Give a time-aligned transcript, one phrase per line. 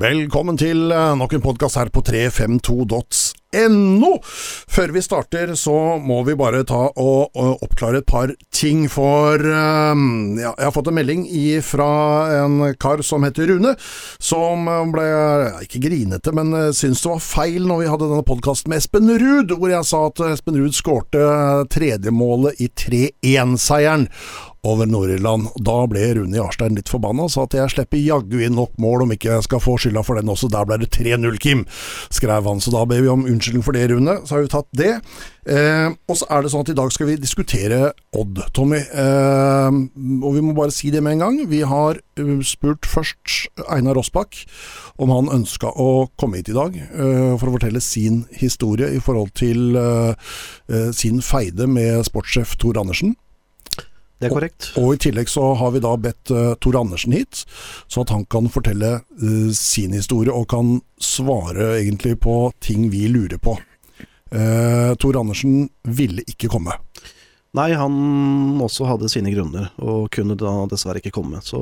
[0.00, 4.10] Velkommen til eh, nok en podkast her på 352.no.
[4.72, 8.88] Før vi starter, så må vi bare ta og, oppklare et par ting.
[8.88, 11.28] For um, ja, jeg har fått en melding
[11.66, 11.90] fra
[12.38, 13.74] en kar som heter Rune,
[14.16, 15.04] som ble
[15.66, 19.12] ikke grinete, men eh, syntes det var feil når vi hadde denne podkasten med Espen
[19.20, 21.20] Ruud, hvor jeg sa at Espen Ruud skårte
[21.76, 24.08] tredjemålet i 3-1-seieren
[24.66, 25.48] over Nord-Irland.
[25.64, 29.06] Da ble Rune Jarstein litt forbanna og sa at jeg slipper jaggu inn nok mål
[29.06, 30.50] om ikke jeg skal få skylda for den også.
[30.52, 31.64] Der ble det 3-0, Kim,
[32.12, 32.60] skrev han.
[32.60, 34.18] Så da ber vi om unnskyldning for det, Rune.
[34.24, 34.92] Så har vi tatt det.
[35.48, 37.80] Eh, og så er det sånn at i dag skal vi diskutere
[38.16, 38.82] Odd, Tommy.
[38.84, 39.80] Eh,
[40.20, 41.40] og vi må bare si det med en gang.
[41.50, 44.42] Vi har eh, spurt først Einar Rossbakk
[45.00, 49.00] om han ønska å komme hit i dag eh, for å fortelle sin historie i
[49.02, 50.30] forhold til eh,
[50.68, 53.16] eh, sin feide med sportssjef Tor Andersen.
[54.20, 54.68] Det er korrekt.
[54.74, 57.44] Og, og, i tillegg så har vi da bedt uh, Tor Andersen hit,
[57.88, 63.06] så at han kan fortelle uh, sin historie og kan svare egentlig på ting vi
[63.08, 63.56] lurer på.
[64.30, 66.76] Uh, Tor Andersen ville ikke komme.
[67.56, 71.40] Nei, han også hadde sine grunner, og kunne da dessverre ikke komme.
[71.42, 71.58] Så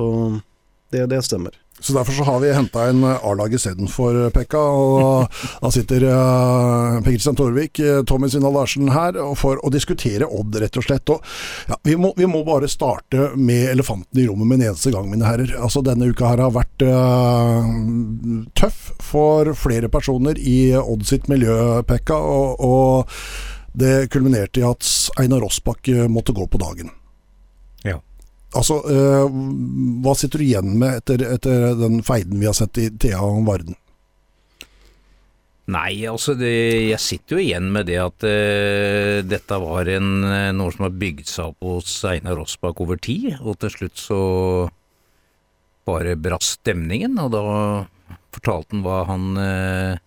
[0.93, 1.55] det, det stemmer.
[1.79, 4.59] Så Derfor så har vi henta en eh, A-lag istedenfor eh, Pekka.
[4.59, 10.59] og Da sitter uh, Per Kristian Torvik, Tommy Sinna Larsen her for å diskutere Odd,
[10.61, 11.13] rett og slett.
[11.13, 11.23] Og,
[11.69, 15.09] ja, vi, må, vi, må, bare starte med elefanten i rommet med en eneste gang,
[15.11, 15.55] mine herrer.
[15.59, 17.63] Altså Denne uka her har vært uh,
[18.59, 22.19] tøff for flere personer i Odd sitt miljø, Pekka.
[22.19, 24.87] Og, og det kulminerte i at
[25.21, 26.91] Einar Rossbakk måtte gå på dagen.
[28.57, 29.29] Altså, øh,
[30.01, 33.43] hva sitter du igjen med etter, etter, den feiden vi har sett i Thea og
[33.45, 33.77] Varden?
[35.69, 36.49] Nei, altså det,
[36.89, 40.95] jeg sitter jo igjen med det at øh, dette var en, eh, noe som har
[40.97, 44.21] bygd seg opp hos Einar Rossbakk over tid, og til slutt så
[45.85, 47.43] bare brast stemningen, og da
[48.33, 50.01] fortalte han hva han uh,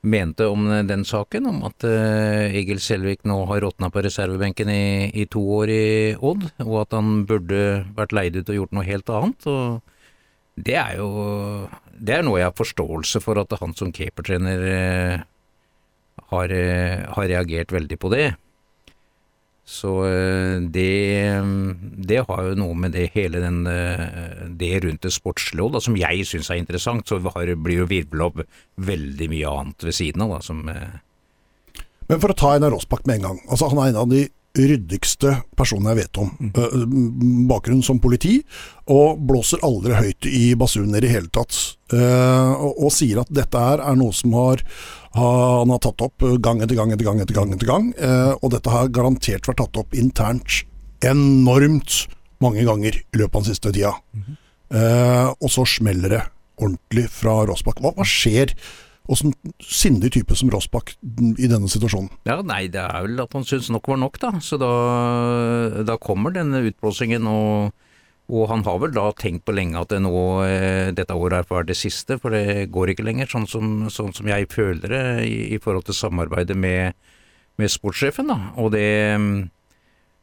[0.00, 5.10] mente om den saken, om at uh, Egil Selvik nå har råtna på reservebenken i,
[5.10, 7.62] i, to år i Odd, og at han burde
[7.96, 9.48] vært leid ut og gjort noe helt annet.
[9.50, 9.80] og
[10.54, 11.10] Det er jo
[11.98, 15.24] det er noe jeg har forståelse for at han som keepertrener uh,
[16.30, 18.28] har, uh, har reagert veldig på det.
[19.68, 20.92] Så eh, det,
[22.08, 25.98] det, har jo noe med det hele den, eh, det rundt det sportslige òg, som
[26.00, 27.04] jeg syns er interessant.
[27.04, 28.40] Så har, blir jo virvla opp
[28.80, 30.38] veldig mye annet ved siden av.
[30.38, 33.42] Da, som, eh, Men for å ta Einar Rossbakk med en gang.
[33.44, 34.24] altså Han er en av de
[34.66, 36.30] ryddigste personen jeg vet om.
[36.40, 37.46] Mm.
[37.50, 38.40] Bakgrunn som politi,
[38.90, 41.54] og blåser aldri høyt i basuner i hele tatt.
[41.92, 44.64] Og, og sier at dette her er noe som har
[45.18, 47.20] han har tatt opp gang etter gang etter gang.
[47.22, 50.62] etter gang, etter gang eh, Og dette har garantert vært tatt opp internt
[51.04, 52.04] enormt
[52.42, 53.94] mange ganger i løpet av den siste tida.
[54.74, 56.22] Eh, og så smeller det
[56.58, 57.80] ordentlig fra Rossbakk.
[57.82, 58.54] Hva, hva skjer?
[59.08, 59.32] Åssen
[59.64, 60.92] sindig type som Rossbakk
[61.40, 62.10] i denne situasjonen?
[62.28, 64.34] Ja, Nei, det er vel at han syns nok var nok, da.
[64.44, 64.72] Så da,
[65.88, 67.28] da kommer denne utblåsingen.
[67.28, 67.76] og
[68.28, 70.12] og han har vel da tenkt på lenge at det nå,
[70.44, 74.28] eh, dette året er det siste, for det går ikke lenger, sånn som, sånn som
[74.28, 76.92] jeg føler det i, i, forhold til samarbeidet med,
[77.56, 78.28] med sportssjefen.
[78.28, 78.84] da, og det,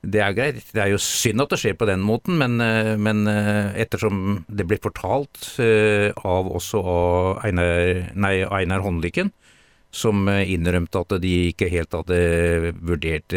[0.05, 0.61] det er greit.
[0.73, 4.43] Det er jo synd at det skjer på den måten, men, eh, men eh, ettersom
[4.47, 9.31] det blir fortalt av også av Einar, nei, Einar Håndlykken,
[9.95, 12.19] som eh, innrømte at de ikke helt hadde
[12.85, 13.35] vurdert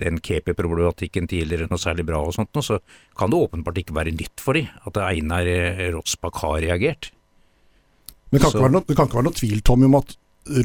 [0.00, 2.80] den keeperproblematikken tidligere noe særlig bra og sånt, så
[3.18, 7.12] kan det åpenbart ikke være nytt for dem at Einar eh, Rossbakk har reagert.
[8.30, 10.16] Men det kan, noe, det kan, ikke være noe tvil, Tommy, om at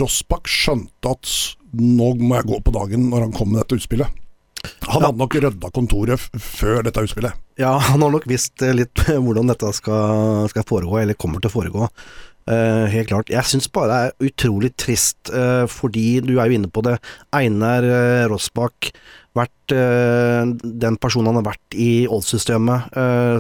[0.02, 1.36] Rossbakk skjønte at
[1.78, 4.18] nå må jeg gå på dagen når han kom med dette utspillet?
[4.90, 7.38] Han hadde nok rydda kontoret før dette utspillet.
[7.59, 11.56] Ja, han har nok visst litt hvordan dette skal, skal foregå, eller kommer til å
[11.58, 11.90] foregå.
[12.50, 13.30] Uh, helt klart.
[13.30, 16.96] Jeg syns bare det er utrolig trist, uh, fordi du er jo inne på det.
[17.36, 18.90] Einar uh, Rossbakk,
[19.38, 22.96] vært den personen han har vært i oldsystemet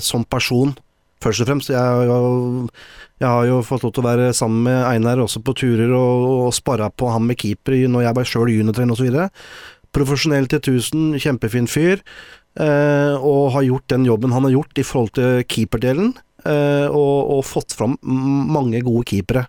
[0.05, 0.75] som person,
[1.19, 1.71] først og fremst.
[1.73, 2.67] Jeg jo,
[3.17, 6.27] jeg har, jo, fått lov til å være sammen med Einar også på turer og,
[6.45, 9.17] og sparra på ham med keeper når jeg var sjøl juniortrener osv.
[9.95, 12.03] Profesjonell til 1000, kjempefin fyr.
[12.59, 16.13] og har gjort den jobben han har gjort i forhold til keeperdelen.
[16.47, 19.47] Eh, og, og, fått fram mange gode keepere.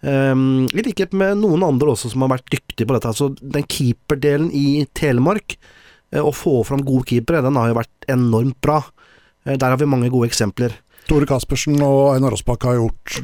[0.00, 3.10] Um, I likhet med noen andre også som har vært dyktige på dette.
[3.10, 5.58] Altså Den keeperdelen i Telemark,
[6.14, 8.80] uh, å få fram gode keepere, den har jo vært enormt bra.
[9.48, 10.74] Der har vi mange gode eksempler.
[11.10, 13.16] Tore Caspersen og Einar Aasbakk har gjort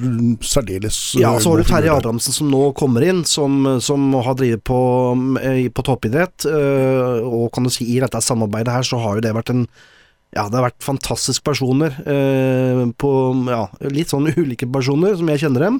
[0.42, 4.64] særdeles Ja, så har du Terje Adamsen som nå kommer inn, som, som har drevet
[4.66, 4.78] på,
[5.70, 6.48] på toppidrett.
[6.50, 9.68] Og kan du si i dette samarbeidet her, så har jo det vært en
[10.34, 11.94] ja, det har vært fantastiske personer.
[12.02, 13.10] Eh, på
[13.48, 15.78] ja, litt sånn ulike personer, som jeg kjenner dem.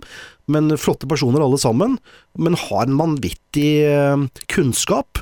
[0.53, 1.99] Men flotte personer alle sammen.
[2.41, 5.21] Men har en vanvittig eh, kunnskap.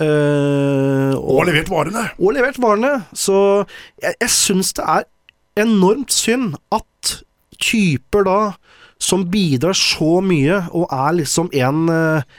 [0.00, 2.06] Eh, Og levert varene!
[2.16, 2.94] og levert varene.
[3.12, 3.36] Så
[4.00, 5.08] jeg, jeg syns det er
[5.62, 7.16] enormt synd at
[7.60, 8.38] typer da
[9.00, 12.38] som bidrar så mye, og er liksom en eh,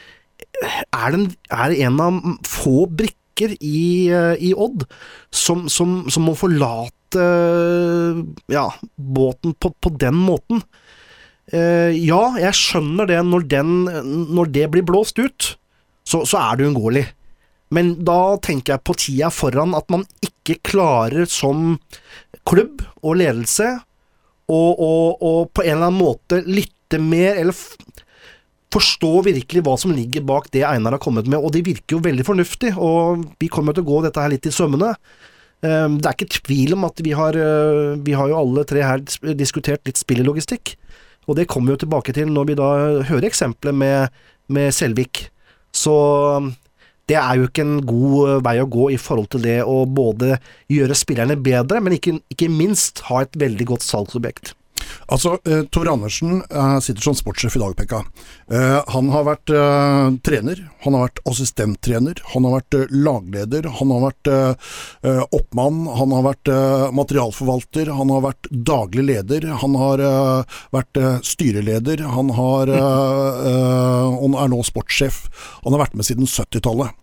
[0.94, 4.83] Er, den, er en av få brikker i, eh, i Odd
[5.33, 7.23] som, som, som må forlate
[8.51, 10.62] ja, båten på, på den måten.
[11.51, 13.73] Eh, ja, jeg skjønner det når, den,
[14.31, 15.56] når det blir blåst ut,
[16.07, 17.03] så, så er det uunngåelig.
[17.71, 21.77] Men da tenker jeg på tida foran at man ikke klarer som
[22.48, 23.68] klubb og ledelse
[24.52, 27.56] og, og, og på en eller annen måte lytte mer, eller
[28.72, 32.04] forstå virkelig hva som ligger bak det Einar har kommet med, og det virker jo
[32.04, 34.94] veldig fornuftig, og vi kommer til å gå dette her litt i sømmene.
[35.62, 38.84] Um, Det er ikke tvil om at vi har, uh, vi har jo alle tre
[38.84, 39.04] her
[39.38, 40.76] diskutert litt spillelogistikk,
[41.28, 42.70] og det kommer vi jo tilbake til når vi da
[43.08, 45.28] hører eksempelet med, med Selvik.
[45.72, 45.94] Så
[47.09, 49.81] det er jo ikke en god uh, vei å gå i forhold til det å
[49.89, 50.38] både
[50.71, 54.53] gjøre spillerne bedre, men ikke, ikke minst ha et veldig godt salgsobjekt.
[55.07, 58.03] Altså, eh, Tor Andersen eh, sitter som sportssjef i dag, Pekka.
[58.51, 63.68] Eh, han har vært eh, trener, han har vært assistenttrener, han har vært eh, lagleder,
[63.80, 66.51] han har vært eh, oppmann, han har vært
[66.95, 70.01] materialforvalter, han har vært daglig leder, han har
[70.74, 75.24] vært styreleder, han har Han er nå sportssjef.
[75.65, 76.97] Han har vært med siden 70-tallet.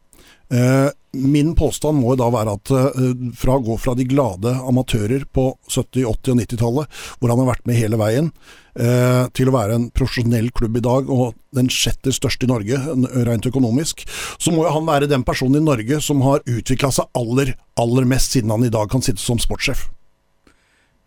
[0.49, 5.27] Eh, min påstand må da være at eh, fra å gå fra de glade amatører
[5.35, 8.31] på 70-, 80- og 90-tallet, hvor han har vært med hele veien,
[8.79, 12.81] eh, til å være en profesjonell klubb i dag, og den sjette største i Norge,
[13.29, 14.07] rent økonomisk,
[14.41, 18.09] så må jo han være den personen i Norge som har utvikla seg aller, aller
[18.09, 19.89] mest, siden han i dag kan sitte som sportssjef.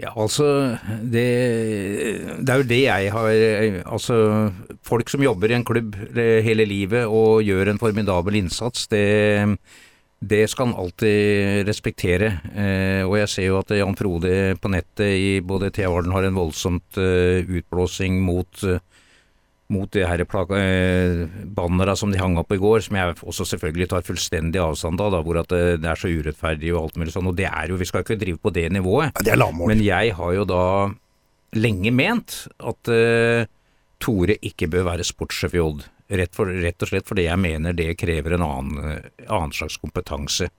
[0.01, 0.45] Ja, altså
[1.13, 1.27] det,
[2.41, 3.29] det er jo det jeg har
[3.85, 4.15] Altså,
[4.87, 9.05] folk som jobber i en klubb hele livet og gjør en formidabel innsats, det,
[10.21, 12.31] det skal en alltid respektere.
[12.53, 16.27] Eh, og jeg ser jo at Jan Frode på nettet i både Thea Arden har
[16.27, 18.81] en voldsomt eh, utblåsing mot eh,
[19.71, 21.21] mot de her eh,
[21.57, 25.13] bannera som de hang opp i går, som jeg også selvfølgelig tar fullstendig avstand av,
[25.15, 27.29] da, hvor at det, det er så urettferdig og alt mulig sånn.
[27.31, 29.15] Og det er jo, vi skal ikke drive på det nivået.
[29.23, 29.73] Det er lavmål.
[29.73, 30.65] Men jeg har jo da
[31.57, 33.49] lenge ment at eh,
[34.01, 35.85] Tore ikke bør være sportssjef i Odd.
[36.11, 39.77] Rett, for, rett og slett fordi jeg mener det krever en annen, eh, annen slags
[39.79, 40.49] kompetanse.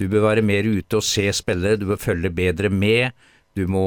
[0.00, 3.12] Du bør være mer ute og se spillere, du bør følge bedre med.
[3.52, 3.84] Du må,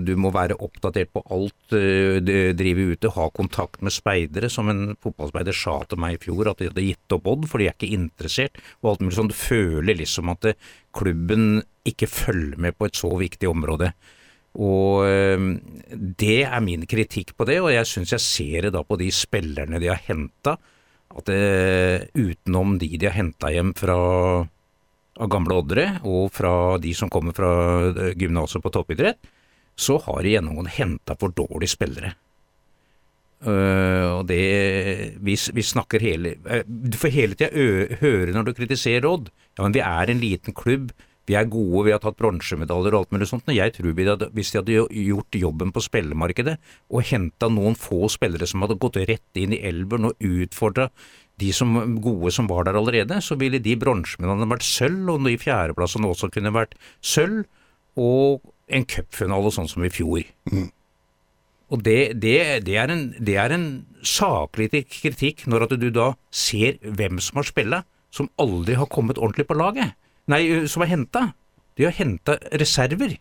[0.00, 4.70] du må være oppdatert på alt eh, du driver ute, ha kontakt med speidere, som
[4.72, 7.68] en fotballspeider sa til meg i fjor, at de hadde gitt opp Odd, for de
[7.68, 8.60] er ikke interessert.
[8.80, 9.32] og alt mulig sånn.
[9.32, 13.92] Du føler liksom at eh, klubben ikke følger med på et så viktig område.
[14.64, 15.48] Og eh,
[16.24, 19.10] det er min kritikk på det, og jeg syns jeg ser det da på de
[19.12, 20.56] spillerne de har henta,
[21.14, 23.98] at det, utenom de de har henta hjem fra
[25.20, 27.52] av gamle oddere, og fra de som kommer fra
[27.92, 29.20] eh, gymnaset på toppidrett,
[29.74, 32.14] så har de gjennomgående henta for dårlige spillere.
[33.44, 34.38] Uh, og det
[35.20, 37.50] vi, vi snakker hele uh, Du får hele tida
[38.00, 39.26] høre når du kritiserer Odd.
[39.58, 40.94] Ja, men vi er en liten klubb.
[41.28, 43.44] Vi er gode, vi har tatt bronsemedaljer og alt mulig sånt.
[43.48, 46.56] Men jeg tror vi hadde, hvis de hadde gjort jobben på spillemarkedet,
[46.92, 50.90] og henta noen få spillere som hadde gått rett inn i elveren og utfordra
[51.42, 55.36] de som gode som var der allerede, så ville de bronsemedaljene vært sølv, og de
[55.40, 57.44] fjerdeplassene også kunne vært sølv,
[57.98, 60.22] og en cupfinale sånn som i fjor.
[61.72, 63.66] Og det, det, det, er en, det er en
[64.04, 67.82] saklig kritikk når at du da ser hvem som har spilla,
[68.14, 69.96] som aldri har kommet ordentlig på laget.
[70.30, 71.28] Nei, som er henta.
[71.74, 73.16] De har henta reserver.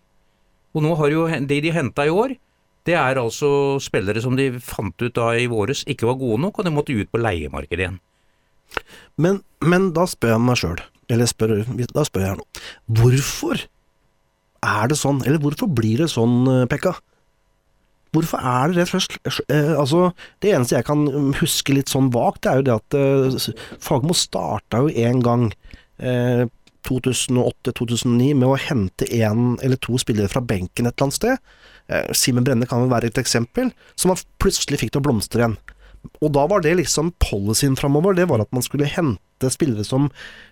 [0.74, 2.36] Og nå har jo de de henta i år,
[2.88, 6.60] det er altså spillere som de fant ut da i våres ikke var gode nok,
[6.60, 8.02] og de måtte ut på leiemarkedet igjen.
[9.22, 10.82] Men, men da spør jeg meg sjøl,
[11.13, 11.56] eller spør,
[11.94, 12.48] da spør jeg nå,
[13.00, 13.66] hvorfor
[14.63, 16.96] er det sånn, eller hvorfor blir det sånn, eh, Pekka?
[18.13, 19.16] Hvorfor er det det først?
[19.50, 20.12] Eh, altså,
[20.44, 21.08] det eneste jeg kan
[21.40, 23.48] huske litt sånn vagt, det er jo det at eh,
[23.82, 25.48] Fagermo starta jo en gang,
[25.98, 26.46] eh,
[26.84, 31.54] 2008-2009, med å hente én eller to spillere fra benken et eller annet sted.
[31.92, 35.44] Eh, Simen Brenne kan vel være et eksempel, som man plutselig fikk til å blomstre
[35.44, 35.58] igjen.
[36.20, 40.10] Og da var det liksom policyen framover, det var at man skulle hente spillere som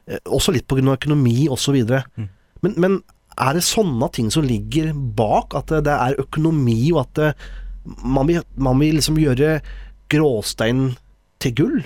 [0.08, 0.96] eh, Også litt pga.
[0.96, 1.82] økonomi osv.
[2.16, 2.30] Mm.
[2.64, 3.00] Men, men
[3.40, 5.56] er det sånne ting som ligger bak?
[5.58, 7.32] At det, det er økonomi, og at det,
[8.04, 9.60] man, vil, man vil liksom gjøre
[10.12, 10.92] gråstein
[11.42, 11.82] til gull?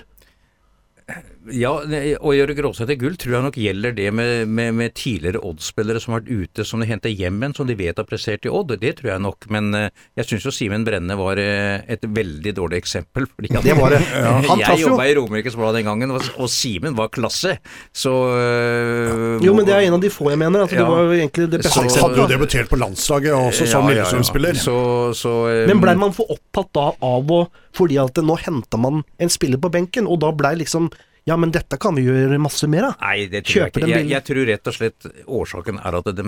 [1.54, 6.02] Ja, å gjøre Gråsæter gull tror jeg nok gjelder det med, med, med tidligere Odd-spillere
[6.02, 8.52] som har vært ute, som de henter hjem igjen, som de vet har prestert i
[8.52, 8.74] Odd.
[8.82, 9.46] Det tror jeg nok.
[9.54, 13.28] Men eh, jeg syns jo Simen Brenne var eh, et veldig dårlig eksempel.
[13.30, 14.02] Fordi han, Det var det.
[14.16, 14.90] Ja, han traff jeg jo.
[14.90, 17.58] jobba i Romerikes Blad den gangen, og, og Simen var klasse.
[17.94, 20.66] Så øh, Jo, men det er en av de få jeg mener.
[20.66, 22.04] At det var jo egentlig det beste eksempelet.
[22.08, 24.06] Hadde jo debutert på landslaget også som ja, ja, ja.
[24.06, 24.62] Lillesund-spiller.
[24.66, 24.78] Så,
[25.18, 27.44] så, øh, Men blei man for opptatt da av å
[27.76, 30.90] Fordi at nå henta man en spiller på benken, og da blei liksom
[31.26, 33.00] Ja, men dette kan vi gjøre masse mer av.
[33.02, 33.88] Nei, det tror jeg ikke.
[33.90, 36.26] Jeg, jeg tror rett og slett årsaken er at de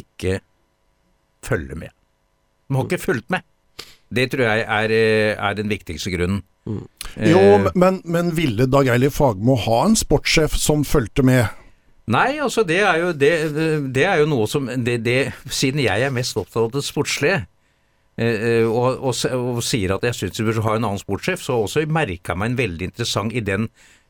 [0.00, 0.38] ikke
[1.44, 1.92] følger med.
[2.68, 3.44] De har ikke fulgt med.
[4.08, 4.94] Det tror jeg er,
[5.36, 6.40] er den viktigste grunnen.
[6.68, 7.42] Eh, Jo,
[7.76, 11.44] men, men ville Dag Eilif Fagmo ha en sportssjef som fulgte med?
[12.08, 13.30] Nei, altså det er jo, det,
[13.92, 15.18] det er jo noe som det, det,
[15.52, 17.42] Siden jeg er mest opptatt av det sportslige,
[18.16, 19.12] eh, eh, og, og,
[19.58, 22.40] og sier at jeg syns vi bør ha en annen sportssjef, så også merka jeg
[22.40, 23.68] meg en veldig interessant i den,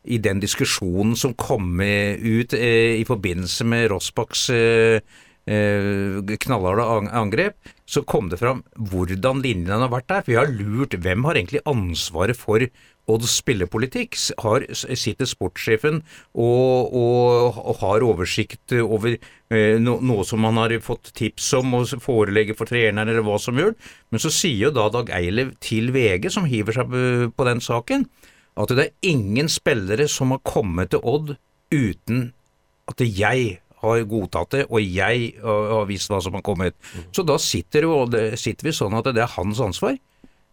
[0.09, 5.01] i den diskusjonen som kom ut eh, i forbindelse med Rossbachs eh,
[5.49, 10.23] eh, knallharde angrep, så kom det fram hvordan linjene har vært der.
[10.23, 12.65] For vi har lurt hvem har egentlig ansvaret for
[13.09, 14.19] Odds spillepolitikk?
[14.45, 16.03] Har, sitter sportssjefen
[16.37, 21.79] og, og, og har oversikt over eh, no, noe som han har fått tips om
[21.79, 23.73] og forelegger for treneren, eller hva som gjør?
[24.13, 26.93] Men så sier jo da Dag Eilev til VG, som hiver seg
[27.33, 28.05] på den saken,
[28.59, 31.37] at det er ingen spillere som har kommet til Odd
[31.71, 32.29] uten
[32.89, 36.75] at jeg har godtatt det, og jeg har visst hva som har kommet.
[37.15, 39.99] Så da sitter, det, sitter vi sånn at det er hans ansvar.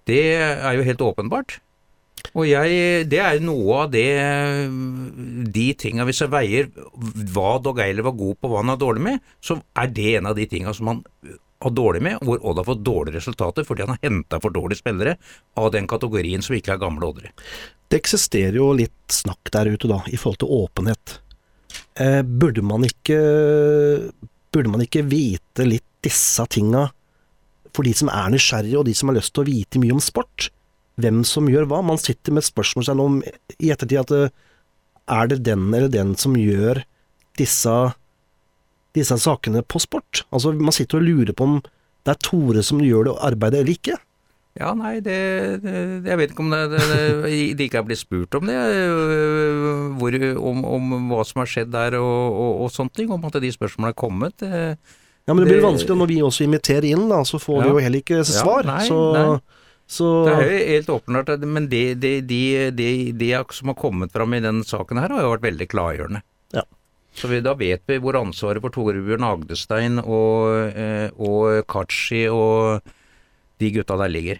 [0.05, 1.57] Det er jo helt åpenbart.
[2.35, 4.07] Og jeg, det er noe av det
[5.53, 6.69] De tinga Hvis jeg veier
[7.35, 10.31] hva Dog Eiler var god på, hva han er dårlig med, så er det en
[10.31, 11.03] av de tinga som han
[11.65, 14.81] har dårlig med, hvor Odd har fått dårlige resultater fordi han har henta for dårlige
[14.81, 15.15] spillere
[15.59, 17.31] av den kategorien som ikke er gamle Oddere.
[17.95, 21.13] Det eksisterer jo litt snakk der ute, da, i forhold til åpenhet.
[21.95, 23.19] Eh, burde man ikke
[24.51, 26.89] Burde man ikke vite litt disse tinga
[27.75, 30.03] for de som er nysgjerrige, og de som har lyst til å vite mye om
[30.03, 30.49] sport?
[30.99, 31.79] Hvem som gjør hva?
[31.87, 34.35] Man sitter med spørsmålstegn om i ettertid at eh,
[35.15, 36.83] er det den eller den som gjør
[37.39, 37.77] disse,
[38.95, 40.25] disse sakene på sport?
[40.35, 43.79] Altså, man sitter og lurer på om det er Tore som gjør det arbeidet eller
[43.79, 43.99] ikke.
[44.55, 45.15] Ja, nei, det,
[45.65, 45.71] det
[46.07, 48.55] Jeg vet ikke om det, det, ikke er blitt spurt om det.
[48.55, 53.11] øh, Hvor, om, om hva som har skjedd der og, og, og sånne ting.
[53.11, 54.45] Om at de spørsmålene er kommet.
[54.47, 54.77] eh,
[55.25, 57.79] Ja, men det blir vanskelig når vi også inviterer inn, da, så får vi jo
[57.81, 58.67] heller ikke svar.
[58.67, 59.23] nei, så, nei.
[59.89, 64.35] så Det er jo helt åpenbart, men det, de, de, de som har kommet fram
[64.37, 66.21] i den saken her, har jo vært veldig klargjørende.
[66.53, 66.61] Ja.
[67.17, 72.85] Så vi, da vet vi hvor ansvaret for Torbjørn Agdestein og, eh, og Kachi og
[73.61, 74.39] de gutta der ligger.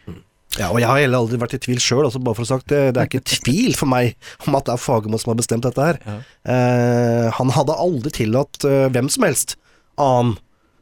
[0.56, 2.70] Ja, og jeg har heller aldri vært i tvil sjøl, altså bare for å sagt
[2.72, 2.94] det.
[2.96, 4.16] Det er ikke tvil for meg
[4.48, 6.00] om at det er Fagermo som har bestemt dette her.
[6.06, 6.16] Ja.
[6.54, 9.58] Eh, han hadde aldri tillatt eh, hvem som helst
[10.00, 10.38] annen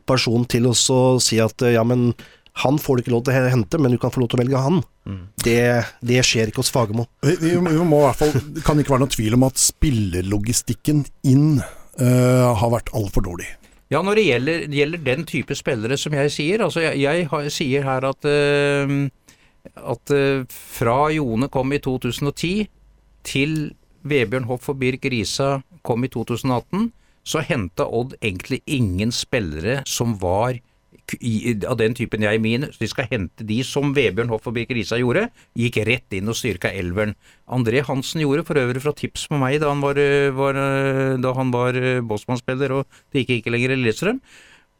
[0.10, 2.12] person til å si at eh, ja, men
[2.62, 4.44] han får du ikke lov til å hente, men du kan få lov til å
[4.44, 4.84] velge han.
[5.10, 5.22] Mm.
[5.42, 5.62] Det,
[6.06, 7.08] det skjer ikke hos Fagermo.
[7.26, 9.58] Vi, vi, vi må i hvert fall, Det kan ikke være noen tvil om at
[9.58, 13.50] spillerlogistikken inn uh, har vært altfor dårlig.
[13.94, 17.50] Ja, når det gjelder, gjelder den type spillere som jeg sier, altså jeg, jeg har,
[17.54, 18.94] sier her at, uh,
[19.94, 22.54] at uh, fra Jone kom i 2010
[23.28, 23.54] til
[24.02, 26.90] Vebjørn Hoff og Birk Risa kom i 2018,
[27.24, 30.58] så henta Odd egentlig ingen spillere som var
[31.68, 32.72] av den typen jeg mener.
[32.80, 36.38] De skal hente de som Vebjørn Hoff og Birk Risa gjorde, gikk rett inn og
[36.40, 37.16] styrka elveren.
[37.48, 41.18] André Hansen gjorde for øvrig fra tips på meg da han var, eh, var, eh,
[41.20, 44.22] da han var eh, Bosman-spiller og det gikk ikke lenger i Lillestrøm.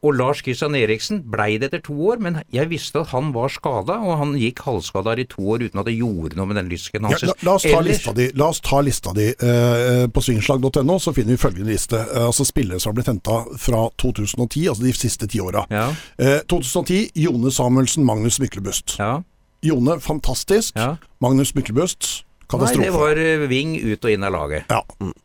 [0.04, 3.48] Og Lars Kristian Eriksen blei det etter to år, men jeg visste at han var
[3.48, 6.68] skada, og han gikk halvskada i to år uten at det gjorde noe med den
[6.68, 8.26] lysken Ja, la, la, oss ta Ellers- lista di.
[8.36, 9.30] La oss ta lista di.
[9.32, 11.96] Eh, på svingslag.no så finner vi følgende liste.
[12.04, 15.64] Eh, altså Spillere som har blitt henta fra 2010, altså de siste ti åra.
[15.72, 18.98] Ja, Eh, 2010 Jone Samuelsen, Magnus Myklebust.
[18.98, 19.22] ja,
[19.64, 20.76] Jone fantastisk.
[21.24, 24.68] Magnus Myklebust Nei, det var eh, ving ut og inn av laget.
[24.70, 24.82] Ja.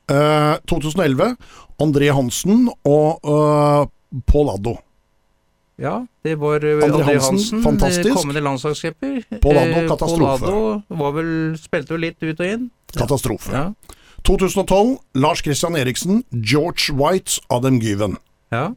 [0.09, 1.36] Eh, 2011
[1.83, 3.19] André Hansen og
[4.25, 4.77] Pål Addo.
[5.79, 8.09] Ja, det var eh, André Hansen, Hansen, fantastisk.
[8.09, 9.21] eh, kommende landslagskeeper.
[9.41, 10.45] Pål Addo, Eh, katastrofe.
[10.45, 11.29] Pål Addo var vel,
[11.61, 12.69] spilte jo litt ut og inn.
[12.97, 13.51] Katastrofe.
[13.53, 13.73] Ja,
[14.27, 18.17] 2012 Lars Christian Eriksen, George White, Adam Gyven.
[18.51, 18.73] ja.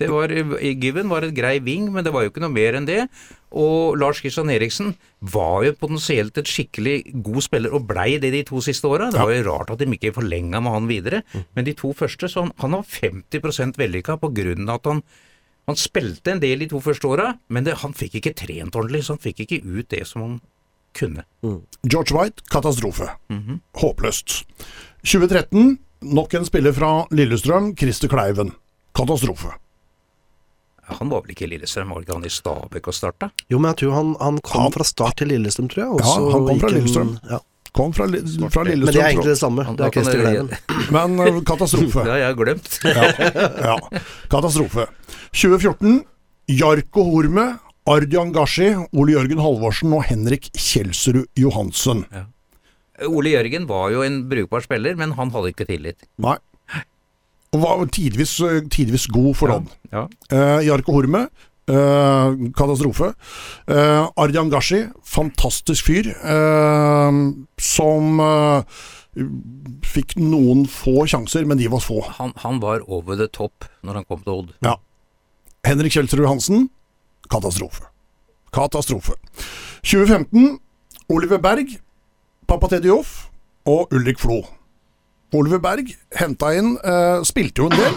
[0.00, 2.86] Det var, Given var et grei ving, men det var jo ikke noe mer enn
[2.88, 3.02] det.
[3.52, 8.44] Og Lars Kristian Eriksen var jo potensielt et skikkelig god spiller, og blei det de
[8.48, 9.10] to siste åra.
[9.12, 11.22] Det var jo rart at de ikke forlenga med han videre.
[11.54, 15.04] Men de to første, så han, han var 50 vellykka på grunn av at han
[15.70, 19.04] han spilte en del de to første åra, men det, han fikk ikke trent ordentlig,
[19.06, 20.32] så han fikk ikke ut det som han
[20.98, 21.22] kunne.
[21.86, 23.06] George White, katastrofe.
[23.30, 23.60] Mhm.
[23.78, 24.42] Håpløst.
[25.06, 28.52] 2013, nok en spiller fra Lillestrøm, Christer Kleiven.
[28.94, 29.54] Katastrofe.
[30.82, 33.30] Han var vel ikke i Lillestrøm, var ikke han i Stabæk og starta?
[33.50, 36.00] Jo, men jeg tror han, han kom Han- fra start til Lillestrøm, tror jeg.
[36.02, 37.08] Ja, han kom fra Lillestrøm.
[37.14, 37.30] Lillestrøm.
[37.30, 37.38] Ja.
[37.72, 39.64] Kom fra, Li- fra Men det er egentlig det samme.
[39.64, 40.50] Han- Det er Christer Kleiven.
[40.96, 42.02] men eh, katastrofe.
[42.04, 42.68] Det har jeg glemt.
[43.68, 43.76] Ja,
[44.28, 44.84] katastrofe.
[45.32, 46.02] 2014,
[46.52, 47.46] Jarko Horme,
[47.88, 52.04] Ardian Gashi, Ole Jørgen Halvorsen og Henrik Kjelsrud Johansen.
[53.08, 56.04] Ole Jørgen var jo en brukbar spiller, men han hadde ikke tillit.
[56.22, 56.36] Nei.
[57.52, 59.72] Og var tidvis, eh, tidvis god for Odd.
[59.92, 60.06] Ja.
[60.30, 61.28] Eh, Jarko Horme,
[61.70, 63.12] Uh, katastrofe.
[63.70, 67.14] Uh, Ardian Gashi, fantastisk fyr, uh,
[67.56, 68.18] som
[69.86, 72.00] fikk noen få sjanser, men de var få.
[72.18, 74.50] Han, han var over the top når han kom til Odd.
[74.66, 74.74] Ja.
[75.68, 76.66] Henrik Kjelsrud Hansen,
[77.30, 77.86] katastrofe.
[78.52, 79.14] Katastrofe.
[79.86, 80.58] 2015,
[81.14, 81.76] Oliver Berg,
[82.48, 83.28] Pappa Teddy Joff
[83.68, 84.42] og Ulrik Flo.
[85.32, 87.94] Oliver Berg henta inn, uh, spilte jo en del,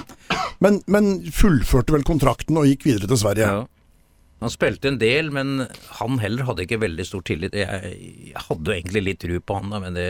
[0.63, 3.49] men, men fullførte vel kontrakten og gikk videre til Sverige.
[3.49, 3.65] Ja.
[4.43, 5.65] Han spilte en del, men
[5.99, 7.55] han heller hadde ikke veldig stor tillit.
[7.55, 7.93] Jeg,
[8.31, 10.09] jeg hadde jo egentlig litt tru på han, da, men det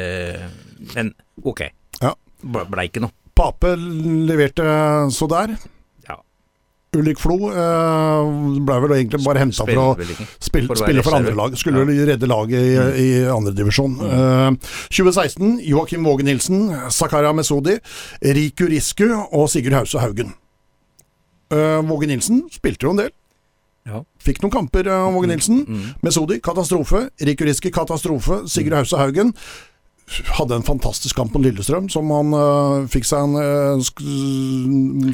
[0.96, 1.14] Men
[1.46, 1.62] ok.
[2.02, 2.16] Ja.
[2.42, 3.16] Blei ble ikke noe.
[3.36, 4.66] Pape leverte
[5.14, 5.56] så der.
[6.96, 8.30] Ulrik Flo eh,
[8.66, 9.88] ble vel egentlig bare henta for å.
[10.44, 11.58] Spille spille for andre lag.
[11.60, 12.08] Skulle ja.
[12.12, 12.72] redde laget i,
[13.02, 13.98] i andredivisjon.
[14.00, 14.16] Mm.
[14.56, 17.78] Uh, 2016, Joakim Våge Nilsen, Zakaria Mesodi,
[18.38, 20.34] Riku Risku og Sigurd Hause Haugen.
[21.54, 23.14] Uh, Våge Nilsen spilte jo en del.
[23.86, 24.02] Ja.
[24.26, 25.64] Fikk noen kamper, Våge Nilsen.
[25.68, 25.88] Mm.
[26.06, 27.08] Mesodi, katastrofe.
[27.22, 28.44] Riku Risku, katastrofe.
[28.52, 29.36] Sigurd Hause Haugen
[30.38, 34.04] hadde en fantastisk kamp mot Lillestrøm, som han uh, fikk seg en uh, sk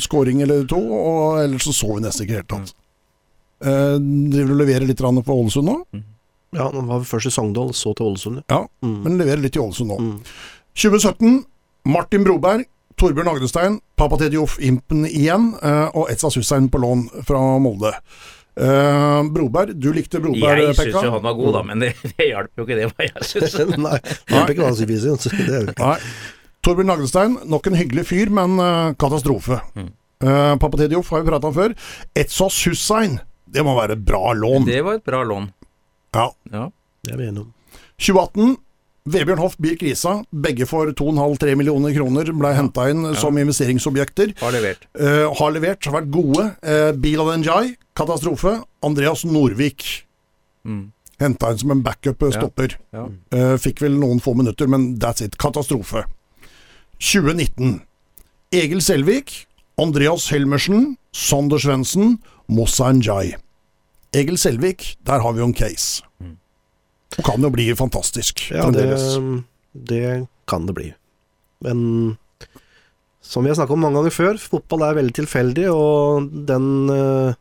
[0.03, 2.74] scoring eller to, og ellers så så vi nesten ikke i det hele tatt.
[3.62, 3.95] Uh,
[4.33, 5.77] driver og leverer litt på Ålesund nå,
[6.51, 8.43] Ja, han var først i Sogndal, så til Ålesund.
[8.50, 9.03] ja, Mm.
[9.03, 10.00] men leverer litt i Ålesund nå.
[10.00, 10.19] Mm.
[10.75, 11.45] 2017,
[11.86, 12.65] Martin Broberg,
[13.00, 15.53] Torbjørn Agdestein, Papa Teddy Joff Impen igjen,
[15.95, 17.93] og Etsa Hussein på lån fra Molde.
[18.51, 22.27] Uh, Broberg, du likte Broberg, Jeg syns jo han var god, da, men det, det
[22.27, 23.55] hjalp jo ikke det hva jeg syns.
[23.88, 26.05] Nei, det hjelper ikke hva han.
[26.62, 29.58] Torbjørn Agdestein, nok en hyggelig fyr, men uh, katastrofe.
[29.73, 29.88] Mm.
[30.21, 31.73] Uh, Pappa Teddy har vi prata om før.
[32.13, 33.17] Etsos Hussein,
[33.49, 34.67] det må være bra lån.
[34.69, 35.47] Det var et bra lån.
[36.13, 36.28] Ja.
[36.52, 36.67] Ja.
[37.02, 37.54] Det er vi enige om.
[37.97, 38.60] 2018,
[39.12, 44.36] Vebjørn Hoff, Birk Risa, begge for 2,5-3 millioner kroner, ble henta inn som investeringsobjekter.
[44.43, 44.86] Har levert.
[44.93, 46.45] Uh, har levert, har vært gode.
[46.62, 48.62] Uh, Bilal Njay, katastrofe.
[48.84, 50.06] Andreas Norvik,
[50.65, 50.91] Mm.
[51.19, 52.32] henta inn som en backup-stopper.
[52.32, 52.39] Ja.
[52.39, 52.77] stopper.
[52.93, 53.06] Ja.
[53.32, 55.38] Eh, fikk vel noen få minutter, men that's it.
[55.38, 56.04] Katastrofe.
[56.99, 57.82] 2019.
[58.54, 59.47] Egil Selvik,
[59.80, 63.34] Andreas Helmersen, Sander Svendsen, Mossa Njay.
[64.13, 66.04] Egil Selvik, der har vi jo en case.
[67.12, 69.43] Det Og kan jo bli fantastisk Ja, det, fremdeles.
[69.73, 70.93] det kan det bli.
[71.62, 72.17] Men
[73.21, 77.34] som vi har snakket om mange ganger før, fotball er veldig tilfeldig, og den eh,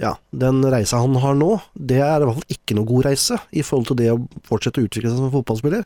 [0.00, 3.38] ja, den reisa han har nå, det er i hvert fall ikke noe god reise
[3.54, 5.84] i forhold til det å fortsette å utvikle seg som fotballspiller,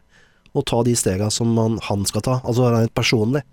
[0.57, 3.45] og ta de stega som han, han skal ta, altså rent personlig.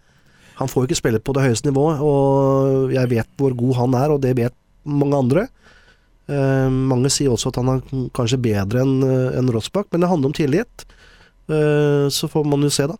[0.55, 3.97] Han får jo ikke spille på det høyeste nivået, og jeg vet hvor god han
[3.99, 4.55] er, og det vet
[4.87, 5.47] mange andre.
[6.31, 10.09] Eh, mange sier også at han er kanskje bedre enn en enn Rossbakk, men det
[10.13, 10.85] handler om tillit.
[11.51, 12.95] Eh, så får man jo se, da.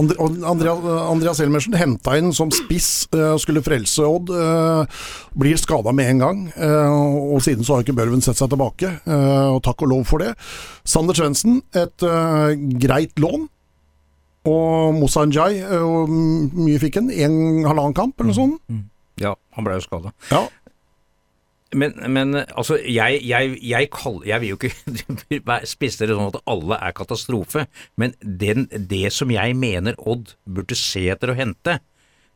[0.00, 0.12] And
[0.44, 0.74] Andrea,
[1.10, 4.30] Andreas Helmersen henta inn som spiss, og skulle frelse Odd.
[4.30, 4.98] eh,
[5.40, 6.90] blir skada med en gang, eh,
[7.34, 9.00] og siden så har ikke Børven sett seg tilbake.
[9.06, 10.34] eh, og takk og lov for det.
[10.84, 13.48] Sander Svendsen, et eh, greit lån.
[14.48, 17.10] Og Moussa Njay, eh, hvor mye fikk han?
[17.10, 18.84] En halvannen kamp, eller noe sånt?
[19.20, 20.12] Ja, han ble jo skada.
[20.30, 20.46] Ja.
[21.70, 26.40] Men, men altså, jeg, jeg, jeg, kaller, jeg vil jo ikke spisse det sånn at
[26.50, 27.68] alle er katastrofe,
[28.00, 31.78] men den, det som jeg mener Odd burde se etter å hente,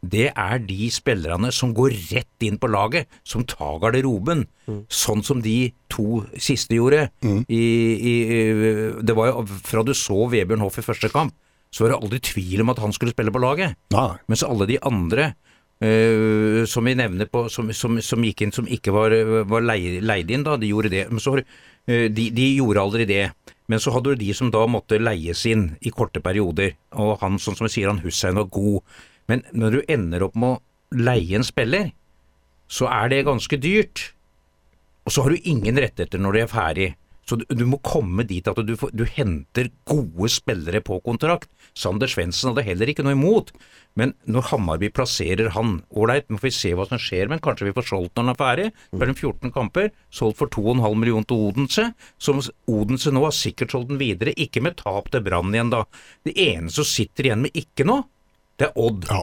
[0.04, 4.44] det er de spillerne som går rett inn på laget, som tar garderoben.
[4.92, 7.06] Sånn som de to siste gjorde.
[7.24, 7.64] I,
[7.96, 8.14] i,
[9.00, 11.34] det var jo Fra du så Vebjørn Hoff i første kamp,
[11.74, 13.78] så var det aldri tvil om at han skulle spille på laget.
[13.94, 14.10] Nei.
[14.30, 15.32] Mens alle de andre
[16.70, 19.14] som vi nevner på, som, som, som gikk inn som ikke var,
[19.50, 21.08] var leid, inn, da, de gjorde det.
[21.10, 23.24] Men så, eh, de, de gjorde aldri det.
[23.66, 26.76] Men så hadde du de som da måtte leies inn i korte perioder.
[27.00, 28.96] Og han, sånn som vi sier, han Hussein var god.
[29.30, 31.90] Men når du ender opp med å leie en spiller,
[32.68, 34.10] så er det ganske dyrt.
[35.04, 36.90] Og så har du ingen rettigheter når du er ferdig.
[37.24, 41.48] Så du, du må komme dit at du, du henter gode spillere på kontrakt.
[41.76, 43.52] Sander Svendsen hadde heller ikke noe imot.
[43.98, 47.68] Men når Hammarby plasserer han ålreit, nå får vi se hva som skjer, men kanskje
[47.68, 48.66] vi får solgt når han er ferdig.
[48.92, 51.86] Mellom 14 kamper, solgt for 2,5 millioner til Odense.
[52.18, 55.84] Som Odense nå har sikkert solgt den videre, ikke med tap til Brann igjen da.
[56.26, 58.02] Det eneste som sitter igjen med ikke nå,
[58.60, 59.08] det er Odd.
[59.08, 59.22] Ja.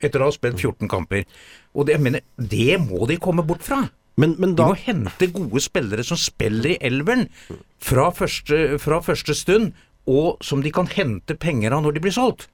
[0.00, 1.24] Etter å ha spilt 14 kamper.
[1.76, 3.82] Og det, mener, det må de komme bort fra.
[4.20, 7.28] Men, men De må hente gode spillere som spiller i elveren
[7.80, 9.72] fra første, fra første stund,
[10.10, 12.48] og som de kan hente penger av når de blir solgt.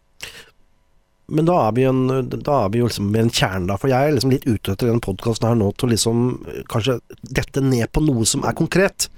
[1.26, 3.76] Men da er vi, en, da er vi jo liksom med en kjerne, da.
[3.80, 6.20] For jeg er liksom litt ute etter den podkasten her nå til å liksom
[6.52, 9.08] eh, kanskje dette ned på noe som er konkret.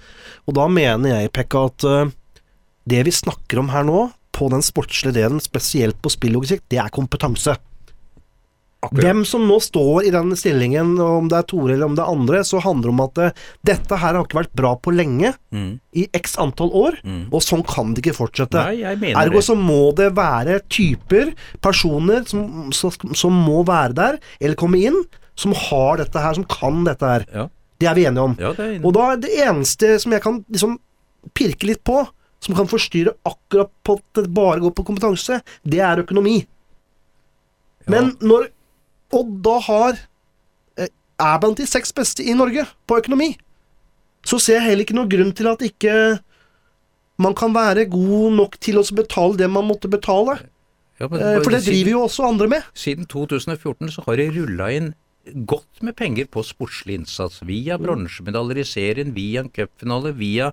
[0.49, 2.15] Og da mener jeg, Pekka, at eh,
[2.89, 4.07] det vi snakker om her nå,
[4.39, 7.59] på den sportslige delen, spesielt på spillogistikk, det er kompetanse.
[8.95, 12.13] Hvem som nå står i den stillingen, om det er Tore eller om det er
[12.13, 15.33] andre, så handler det om at eh, dette her har ikke vært bra på lenge,
[15.99, 17.01] i x antall år,
[17.35, 18.63] og sånn kan det ikke fortsette.
[18.71, 19.45] Nei, Ergo det.
[19.49, 21.33] så må det være typer,
[21.65, 25.01] personer, som, som, som må være der, eller komme inn,
[25.39, 27.27] som har dette her, som kan dette her.
[27.35, 27.49] Ja.
[27.79, 28.37] Det er vi enige om.
[28.39, 30.79] Ja, det er Og da er det eneste som jeg kan liksom
[31.35, 32.05] pirke litt på,
[32.43, 36.45] som kan forstyrre akkurat på at det bare går på kompetanse, det er økonomi.
[37.91, 38.51] Men når
[39.15, 39.99] Odd da har
[40.79, 43.33] eh, er blant de seks beste i Norge på økonomi,
[44.27, 45.95] så ser jeg heller ikke noen grunn til at ikke
[47.19, 50.39] man kan være god nok til å betale det man måtte betale.
[51.01, 52.67] Ja, men Eh, For det driver jo også andre med.
[52.75, 54.93] Siden 2014 så har de rulla inn
[55.47, 57.41] godt med penger på sportslig innsats.
[57.47, 60.53] Via bronsemedaljer i serien, via en cupfinale, via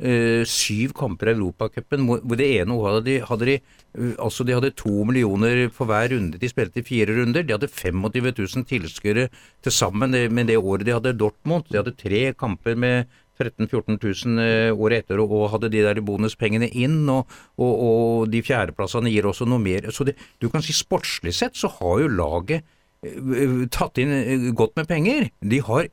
[0.00, 2.06] eh, syv kamper i Europacupen.
[2.06, 6.10] hvor det ene året de, hadde de eh, altså de hadde to millioner for hver
[6.14, 7.42] runde de spilte i fire runder.
[7.42, 9.28] De hadde 25 000 tilskuere
[9.62, 11.68] til sammen med det året de hadde Dortmund.
[11.70, 13.06] De hadde tre kamper med
[13.40, 17.02] 13 000-14 000 eh, året etter, og, hadde de der bonuspengene inn.
[17.08, 19.88] Og, og, og de fjerdeplassene gir også noe mer.
[19.94, 22.66] Så det, du kan si sportslig sett så har jo laget
[23.06, 25.30] eh, tatt inn eh, godt med penger.
[25.40, 25.88] De har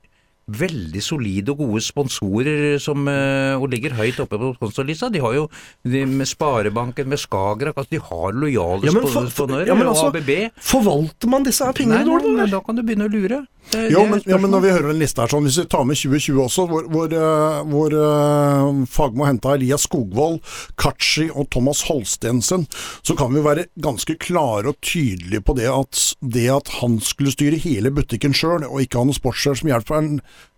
[0.48, 5.10] veldig solide og gode sponsorer som, eh, og ligger høyt oppe på sponsorlista.
[5.12, 5.50] De har jo
[5.84, 9.68] de med Sparebanken, med Skagerrak, altså de har lojale Ja, sponsorer.
[9.68, 10.52] ja, men altså, ABB.
[10.58, 13.46] Forvalter man disse her pengene dårlig, nei, da kan du begynne å lure.
[13.72, 15.66] Det, Jo, det men, ja, men når vi hører en liste her sånn, hvis vi
[15.68, 20.40] tar med 2020 også, hvor, hvor, eh, hvor uh, Fagmo henta Elias Skogvold,
[20.80, 22.64] Kachi og Thomas Holstensen,
[23.04, 27.36] så kan vi være ganske klare og tydelige på det at det at han skulle
[27.36, 30.00] styre hele butikken sjøl, og ikke ha noen sportssjef som hjelper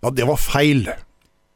[0.04, 0.90] ja, det var feil.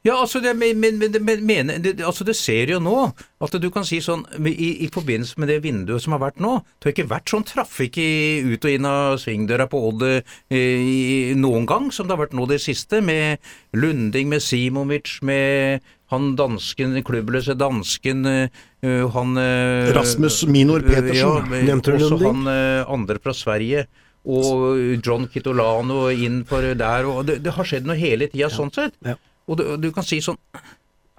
[0.04, 2.96] Ja, altså det, men, men, men, det, altså det ser jo nå
[3.40, 6.58] at du kan si sånn i, i forbindelse med det vinduet som har vært nå
[6.60, 8.10] Det har ikke vært sånn trafikk i,
[8.44, 12.44] ut og inn av svingdøra på Odd eh, noen gang som det har vært nå
[12.50, 13.40] det siste, med
[13.72, 15.80] Lunding, med Simovic, med
[16.12, 21.16] han dansken, klubbløse dansken, eh, han eh, Rasmus Minor Petersen.
[21.16, 22.44] Ja, Nevnte du også Lunding?
[22.44, 23.86] han eh, andre fra Sverige.
[24.24, 28.72] Og John Kitolano inn for der, og det, det har skjedd noe hele tida sånn
[28.72, 28.96] sett.
[29.44, 30.38] Og du, du kan si sånn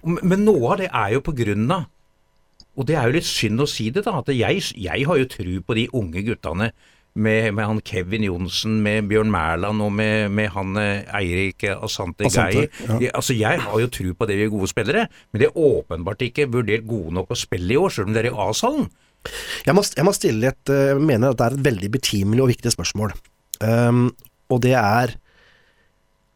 [0.05, 1.85] Men noe av det er jo på grunn av
[2.73, 4.17] Og det er jo litt synd å si det, da.
[4.23, 6.71] At jeg, jeg har jo tru på de unge guttene.
[7.15, 12.25] Med, med han Kevin Johnsen, med Bjørn Mæland og med, med han eh, Eirik Asante
[12.27, 13.13] Asante, ja.
[13.15, 16.25] Altså, jeg har jo tru på det vi er gode spillere, men de er åpenbart
[16.27, 18.89] ikke vurdert gode nok å spille i år, selv om det er i A-salen.
[19.65, 22.43] Jeg må, jeg må stille et eh, Jeg mener at det er et veldig betimelig
[22.43, 23.15] og viktig spørsmål.
[23.63, 24.09] Um,
[24.51, 25.15] og det er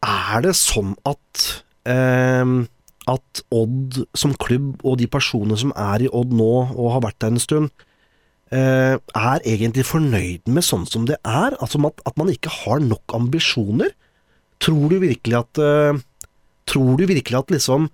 [0.00, 1.44] Er det sånn at
[1.84, 2.64] um,
[3.10, 7.20] At Odd som klubb og de personene som er i Odd nå og har vært
[7.20, 7.70] der en stund,
[8.54, 11.56] uh, er egentlig fornøyd med sånn som det er?
[11.60, 13.92] Altså at, at man ikke har nok ambisjoner?
[14.60, 16.00] Tror du virkelig at uh,
[16.70, 17.90] Tror du virkelig at liksom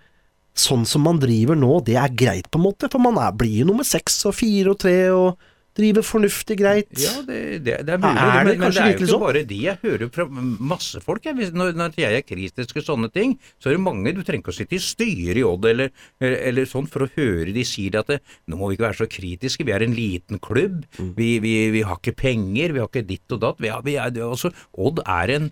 [0.60, 2.88] sånn som man driver nå, det er greit, på en måte?
[2.92, 5.36] For man er, blir jo nummer seks og fire og tre og
[5.76, 6.86] driver fornuftig greit.
[6.96, 9.20] Ja, det, det, det er mulig, Er det men, men det er jo ikke sånn?
[9.26, 9.58] bare de.
[9.66, 10.24] Jeg hører fra
[10.70, 11.26] masse folk.
[11.28, 14.22] Jeg, Hvis- når, når jeg er kritisk til sånne ting, så er det mange Du
[14.24, 17.52] trenger ikke å sitte i styret i Odd eller, eller, eller sånn for å høre
[17.52, 19.66] de sier at det, nå må vi ikke være så kritiske.
[19.68, 20.86] Vi er en liten klubb.
[20.96, 21.12] Mm.
[21.20, 22.72] Vi, vi, vi har ikke penger.
[22.72, 23.60] Vi har ikke ditt og datt.
[23.60, 25.50] Vi er, vi er, altså, Odd er en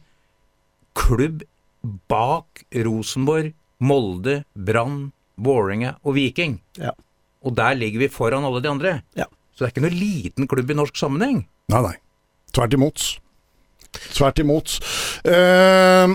[0.97, 1.45] klubb
[2.09, 3.53] bak Rosenborg,
[3.85, 6.59] Molde, Brann, Vålerenga og Viking.
[6.81, 6.93] Ja.
[7.45, 8.95] Og der ligger vi foran alle de andre.
[9.19, 9.27] Ja.
[9.55, 11.43] Så det er ikke noe liten klubb i norsk sammenheng.
[11.73, 11.97] Nei, nei.
[12.55, 13.05] Tvert imot.
[14.15, 14.79] Tvert imot.
[15.27, 16.15] Uh,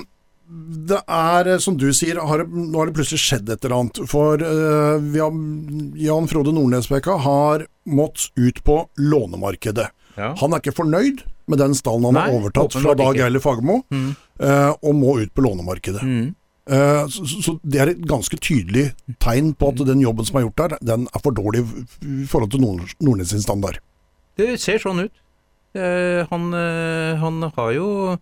[0.89, 4.01] det er, som du sier, har, nå har det plutselig skjedd et eller annet.
[4.10, 5.36] For uh, vi har,
[6.08, 9.89] Jan Frode Nordnesbekka har måttet ut på lånemarkedet.
[10.17, 10.34] Ja.
[10.41, 13.79] Han er ikke fornøyd med den stallen han har overtatt fra Dag Eiler Eile Fagermo,
[13.93, 14.10] Mm.
[14.41, 16.01] uh, og må ut på lånemarkedet.
[16.05, 16.27] Mm.
[16.69, 18.91] Eh, så, det er et ganske tydelig
[19.23, 21.63] tegn på at den jobben som er gjort der, den er for dårlig
[22.05, 23.79] i forhold til Nord Nordnes sin standard.
[24.38, 25.23] Det ser sånn ut.
[25.73, 28.17] Eh, han, eh, han har jo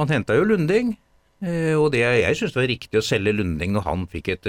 [0.00, 0.96] Han henta jo Lunding.
[1.42, 4.46] Og det, jeg syns det var riktig å selge Lunding når han fikk et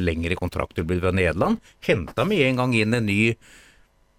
[0.00, 1.58] lengre kontrakttilbud fra Nederland.
[1.84, 3.34] Henta med en gang inn en ny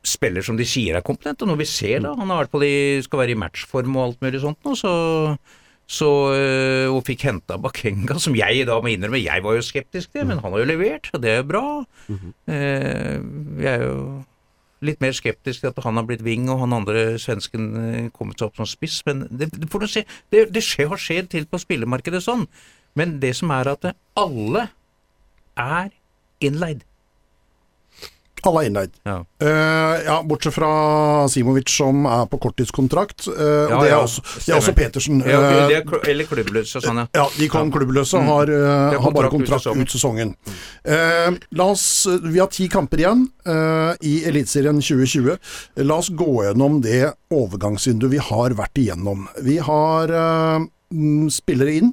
[0.06, 3.02] spiller som de sier er kompetent, og når vi ser da, han vært på de,
[3.02, 4.94] skal være i matchform og alt mulig sånt nå, så,
[5.92, 6.08] så
[6.88, 10.40] og fikk henta Bakenga, som jeg da må innrømme, jeg var jo skeptisk til, men
[10.40, 11.64] han har jo levert, og det er jo bra.
[12.48, 13.18] Eh,
[13.60, 13.98] jeg er jo
[14.86, 18.40] litt mer skeptisk til at han har blitt wing og han andre svensken eh, kommet
[18.40, 20.06] seg opp som spiss, men det, det får du se.
[20.34, 22.48] Det, det skjer, har skjedd til på spillemarkedet sånn.
[22.98, 24.68] Men det som er at alle
[25.60, 25.92] er
[26.44, 26.82] innleid.
[28.48, 28.94] Alle er innleid.
[29.06, 29.18] Ja.
[29.42, 30.70] Uh, ja, bortsett fra
[31.30, 33.28] Simovic som er på korttidskontrakt.
[33.30, 35.22] Uh, Ja, og det er, ja, også, det er også Petersen.
[35.26, 37.06] Ja, okay, er, kl- eller klubbløse, sånn ja.
[37.16, 40.34] Ja, de kom klubbløse og har, uh, er har bare kontrakt ut sesongen.
[40.84, 41.86] Eh, la oss,
[42.24, 45.38] vi har ti kamper igjen eh, i Eliteserien 2020.
[45.86, 49.28] La oss gå gjennom det overgangsvinduet vi har vært igjennom.
[49.46, 50.70] Vi har eh, mm,
[51.34, 51.92] spillere inn.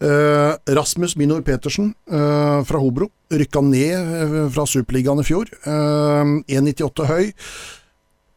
[0.00, 3.10] Eh, Rasmus Minor Petersen eh, fra Hobro.
[3.32, 5.50] Rykka ned eh, fra Superligaen i fjor.
[5.64, 7.30] Eh, 1,98 høy.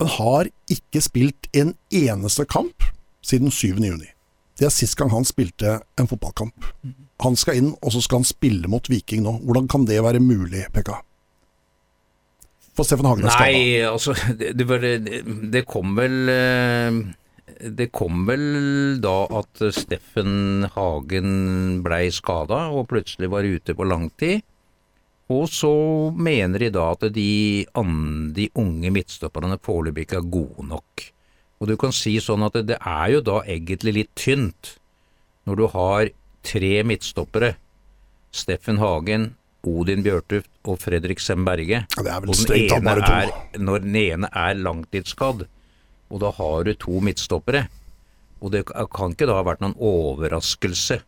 [0.02, 2.86] Han har ikke spilt en eneste kamp
[3.26, 3.76] siden 7.
[3.82, 4.14] juni.
[4.58, 6.72] Det er sist gang han spilte en fotballkamp.
[7.22, 9.40] Han skal inn, og så skal han spille mot Viking nå.
[9.46, 11.02] Hvordan kan det være mulig, Pekka?
[12.78, 13.54] For Stefan Hagen er skada.
[13.54, 16.30] Nei, altså det, det, det, kom vel
[17.48, 24.44] Det kom vel da at Steffen Hagen blei skada og plutselig var ute på langtid.
[25.34, 25.72] Og så
[26.16, 27.66] mener de da at de,
[28.36, 31.08] de unge midtstopperne foreløpig ikke er gode nok.
[31.60, 34.78] Og du kan si sånn at det, er jo da egentlig litt tynt
[35.48, 36.12] når du har
[36.48, 37.56] tre midtstoppere.
[38.36, 39.32] Steffen Hagen,
[39.68, 41.84] Odin Bjørtuft og Fredrik Sem Berge.
[41.96, 43.14] Det er vel strengt tatt bare to.
[43.18, 45.48] er, når den ene er langtidsskadd,
[46.08, 47.68] og da har du to midtstoppere,
[48.42, 51.02] og det kan ikke da ha vært noen overraskelse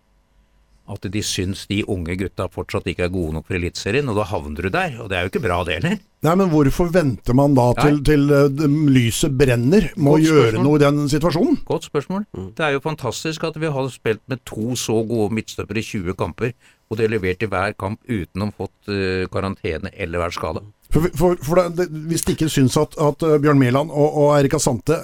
[0.89, 4.25] at de syns de unge gutta fortsatt ikke er gode nok for Eliteserien, og da
[4.31, 5.99] havner du der, og det er jo ikke bra det heller.
[6.25, 8.05] Nei, men hvorfor venter man da til, Nei.
[8.09, 10.65] til eh, lyset brenner med å gjøre spørsmål.
[10.65, 11.61] noe i den situasjonen?
[11.69, 12.25] Godt spørsmål.
[12.57, 16.17] Det er jo fantastisk at vi har spilt med to så gode midtstoppere i 20
[16.19, 16.57] kamper,
[16.89, 20.39] og de har levert i hver kamp uten å ha fått uh, karantene eller vært
[20.39, 20.65] skada.
[20.89, 24.15] For, for, for det, det, Hvis de ikke syns at, at eh, Bjørn Mæland og,
[24.23, 24.95] og Erika Sante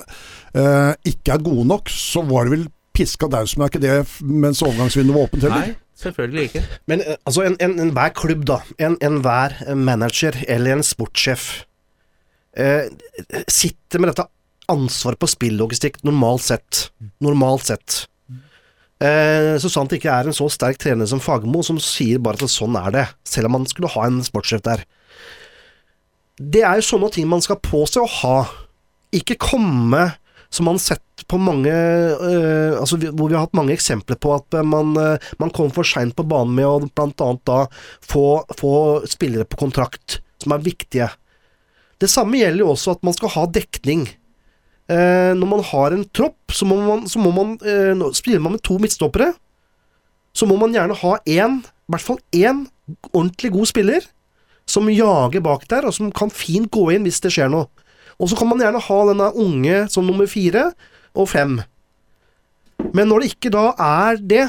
[0.57, 2.63] eh, ikke er gode nok, så var det vel
[2.95, 5.67] piska daus, men er ikke det mens overgangsvinduet var åpent heller?
[5.67, 6.63] Nei, selvfølgelig ikke.
[6.89, 11.45] Men eh, altså, enhver en, en hver klubb, da, en- enhver manager eller en sportssjef
[12.57, 12.87] eh,
[13.51, 14.25] sitter med dette
[14.71, 16.87] ansvaret på spillogistikk normalt sett.
[17.21, 17.99] Normalt sett.
[19.03, 22.39] Eh, så sant det ikke er en så sterk trener som Fagermo som sier bare
[22.41, 24.85] at sånn er det, selv om man skulle ha en sportssjef der.
[26.35, 28.37] Det er jo sånne ting man skal påse å ha.
[29.15, 30.09] Ikke komme
[30.51, 34.33] som man har sett på mange øh, altså Hvor vi har hatt mange eksempler på
[34.35, 37.65] at øh, man, øh, man kom for seint på banen med å annet da
[38.03, 38.73] få, få
[39.09, 41.09] spillere på kontrakt som er viktige.
[41.99, 44.05] Det samme gjelder jo også at man skal ha dekning.
[44.91, 48.57] Eh, når man har en tropp, så må man, så må man eh, Spiller man
[48.57, 49.31] med to midtstoppere,
[50.35, 52.65] så må man gjerne ha én, i hvert fall én,
[53.13, 54.05] ordentlig god spiller
[54.69, 57.69] som jager bak der, og som kan fint gå inn hvis det skjer noe.
[58.19, 60.69] Og så kan man gjerne ha denne unge som nummer fire
[61.15, 61.57] og fem.
[62.95, 64.45] Men når det ikke da er det,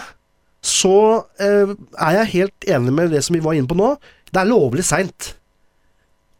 [0.67, 3.95] så eh, er jeg helt enig med det som vi var inne på nå.
[4.31, 5.35] Det er lovlig seint.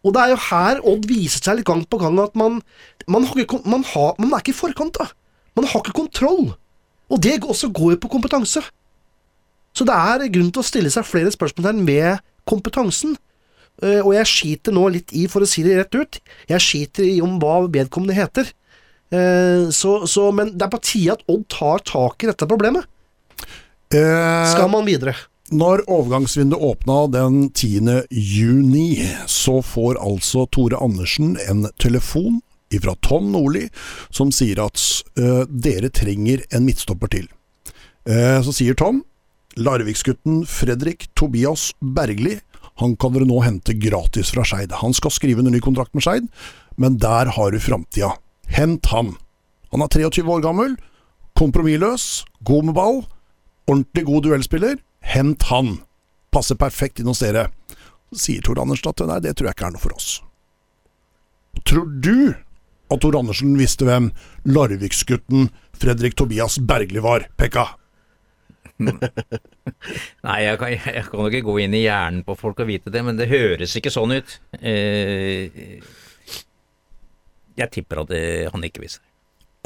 [0.07, 2.61] Og det er jo her Odd viser seg litt gang på gang at man
[3.11, 5.07] man, ikke, man, har, man er ikke i forkant, da.
[5.57, 6.55] Man har ikke kontroll.
[7.07, 8.65] Og det også går jo på kompetanse.
[9.77, 13.15] Så det er grunn til å stille seg flere spørsmål med kompetansen.
[13.83, 17.07] Eh, og jeg skiter nå litt i, for å si det rett ut, jeg skiter
[17.09, 18.51] i om hva vedkommende heter.
[19.13, 22.89] Eh, så, så, men det er på tide at Odd tar tak i dette problemet.
[23.95, 25.15] Eh, Skal man videre?
[25.55, 28.09] Når overgangsvinduet åpna den 10.
[28.11, 32.41] juni, så får altså Tore Andersen en telefon
[32.83, 33.69] fra Tom Nordli
[34.13, 34.81] som sier at
[35.17, 37.29] eh, dere trenger en midtstopper til.
[38.11, 39.05] Eh, så sier Tom
[39.57, 42.35] Larviksgutten Fredrik Tobias Bergli
[42.81, 44.75] han kan dere nå hente gratis fra Skeid.
[44.83, 46.29] Han skal skrive en ny kontrakt med Skeid,
[46.77, 48.13] men der har du framtida.
[48.53, 49.15] Hent han.
[49.73, 50.77] Han er 23 år gammel,
[51.39, 53.03] kompromissløs, god med ball,
[53.67, 54.77] ordentlig god duellspiller.
[55.01, 55.79] Hent han.
[56.35, 57.49] Passer perfekt inn hos dere.
[58.13, 60.11] Sier Tor Andersen at nei, det tror jeg ikke er noe for oss.
[61.67, 62.37] Tror du
[62.93, 64.13] at Tor Andersen visste hvem
[64.45, 67.71] Larviksgutten Fredrik Tobias Bergli var, Pekka?
[70.27, 73.03] Nei, jeg kan, jeg kan ikke gå inn i hjernen på folk og vite det,
[73.07, 74.39] men det høres ikke sånn ut.
[74.61, 75.81] Eh,
[77.57, 79.03] jeg tipper at det, han ikke viser.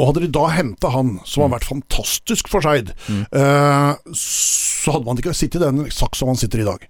[0.00, 5.08] Og hadde de da henta han, som har vært fantastisk for Skeid, eh, så hadde
[5.08, 6.86] man ikke sittet i den saks som han sitter i i dag.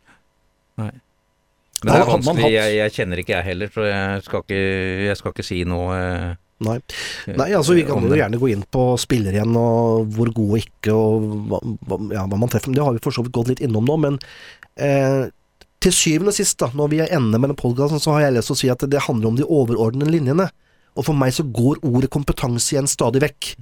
[0.80, 0.92] Nei.
[1.80, 4.60] Men det er vanskelig, jeg, jeg kjenner ikke jeg heller, så jeg skal ikke,
[5.06, 6.76] jeg skal ikke si noe eh, Nei.
[7.32, 10.58] Nei, altså vi kan jo gjerne gå inn på spillere igjen, og hvor god og
[10.60, 11.60] ikke, og hva,
[12.12, 12.68] ja, hva man treffer.
[12.68, 13.96] Men det har vi for så vidt gått litt innom nå.
[14.04, 14.18] Men
[14.76, 15.30] eh,
[15.80, 18.52] til syvende og sist, da, når vi er ende mellom podkasten, så har jeg lyst
[18.52, 20.50] til å si at det handler om de overordnede linjene.
[20.98, 23.54] Og for meg så går ordet kompetanse igjen stadig vekk.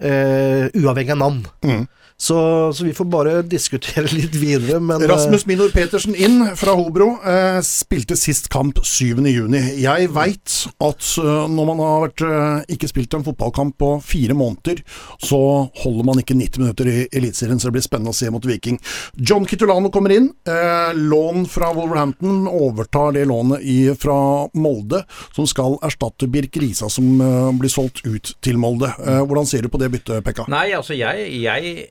[0.00, 1.42] Eh, uavhengig av navn.
[1.64, 1.86] Mm.
[2.20, 6.74] Så, så vi får bare diskutere litt videre, men eh, Rasmus Minor Petersen inn fra
[6.76, 7.14] Hobro.
[7.24, 9.22] Eh, spilte sist kamp 7.
[9.24, 9.62] juni.
[9.80, 14.36] Jeg veit at eh, når man har vært, eh, ikke spilt en fotballkamp på fire
[14.36, 14.82] måneder,
[15.24, 15.40] så
[15.80, 18.76] holder man ikke 90 minutter i Eliteserien, så det blir spennende å se mot Viking.
[19.16, 20.28] John Kitulano kommer inn.
[20.44, 24.18] Eh, lån fra Wolverhampton overtar det lånet i, fra
[24.60, 28.92] Molde, som skal erstatte Birk Risa, som eh, blir solgt ut til Molde.
[29.06, 30.46] Eh, hvordan ser du på det byttet, Pekka?
[30.52, 31.90] Nei, altså jeg, jeg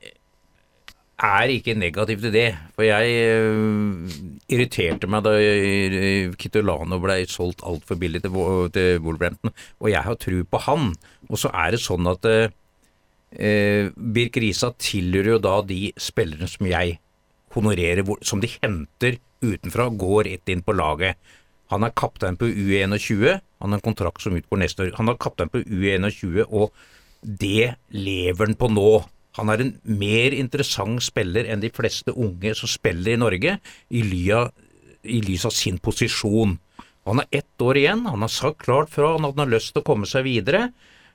[1.19, 2.47] er ikke negativ til det.
[2.75, 4.13] For jeg uh,
[4.51, 8.35] irriterte meg da øh, Kitolano ble solgt altfor billig til,
[8.75, 10.93] til Wolverhampton, og jeg har tro på han.
[11.29, 12.47] Og så er det sånn at øh,
[13.35, 16.97] eh, Birk Risa tilhører jo da de spillerne som jeg
[17.55, 21.19] honorerer, som de henter utenfra, går rett inn på laget.
[21.69, 24.95] Han er kaptein på U21, han har en kontrakt som utgår neste år.
[24.97, 26.73] Han er kaptein på U21, og
[27.21, 28.91] det lever han på nå.
[29.39, 33.57] Han er en mer interessant spiller enn de fleste unge som spiller i Norge,
[33.89, 36.57] i, lys av sin posisjon.
[37.07, 39.83] Han har ett år igjen, han har sagt klart fra at han har lyst til
[39.83, 40.69] å komme seg videre.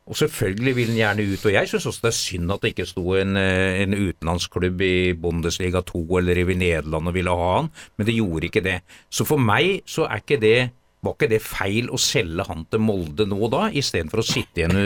[0.04, 2.72] Og selvfølgelig vil han gjerne ut, og jeg syns også det er synd at det
[2.74, 7.46] ikke sto en, eh, en utenlandsklubb i Bundesliga 2 eller i Nederland og ville ha
[7.54, 8.82] han, men det gjorde ikke det.
[9.08, 10.58] Så for meg så er ikke det
[11.04, 14.80] var ikke det feil å selge han til Molde nå da, istedenfor å sitte igjen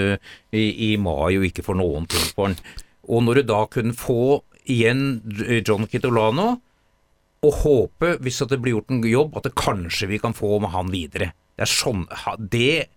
[0.52, 2.59] i, i mai og ikke få noen ting for han.
[3.09, 5.22] Og når du da kunne få igjen
[5.64, 6.59] John Kitolano,
[7.46, 10.72] og håpe, hvis det blir gjort en jobb, at det kanskje vi kan få med
[10.74, 11.31] han videre.
[11.59, 12.04] Det er sånn
[12.50, 12.88] det,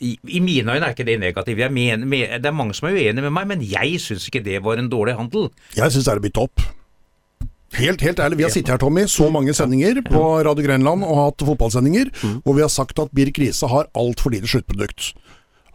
[0.00, 1.60] i, I mine øyne er ikke det negativt.
[1.60, 4.90] Det er mange som er uenige med meg, men jeg syns ikke det var en
[4.92, 5.50] dårlig handel.
[5.76, 6.64] Jeg syns det er blitt topp.
[6.64, 6.79] opp.
[7.80, 11.16] Helt, helt ærlig, vi har sittet her, Tommy, så mange sendinger på Radio Grenland og
[11.24, 12.10] hatt fotballsendinger,
[12.44, 15.14] hvor vi har sagt at Birk Riise har altfor lite sluttprodukt.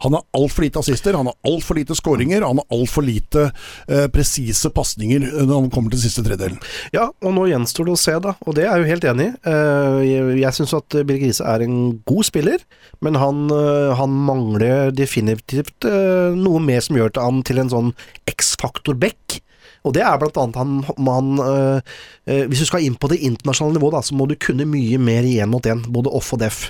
[0.04, 3.46] Han har altfor lite assister, han har altfor lite skåringer, han har altfor lite
[3.88, 6.58] eh, presise pasninger når han kommer til siste tredelen.
[6.92, 9.28] Ja, og nå gjenstår det å se, da, og det er jeg jo helt enig
[9.30, 9.32] i.
[9.48, 12.60] Eh, Jeg, jeg syns at Birk Riise er en god spiller,
[13.00, 17.72] men han, eh, han mangler definitivt eh, noe mer som gjør til han til en
[17.72, 17.90] sånn
[18.36, 19.40] X-faktor-back.
[19.86, 20.72] Og det er blant annet han,
[21.06, 21.92] man, eh,
[22.26, 24.98] eh, Hvis du skal inn på det internasjonale nivået, da, så må du kunne mye
[24.98, 26.66] mer i én mot én, både off og def.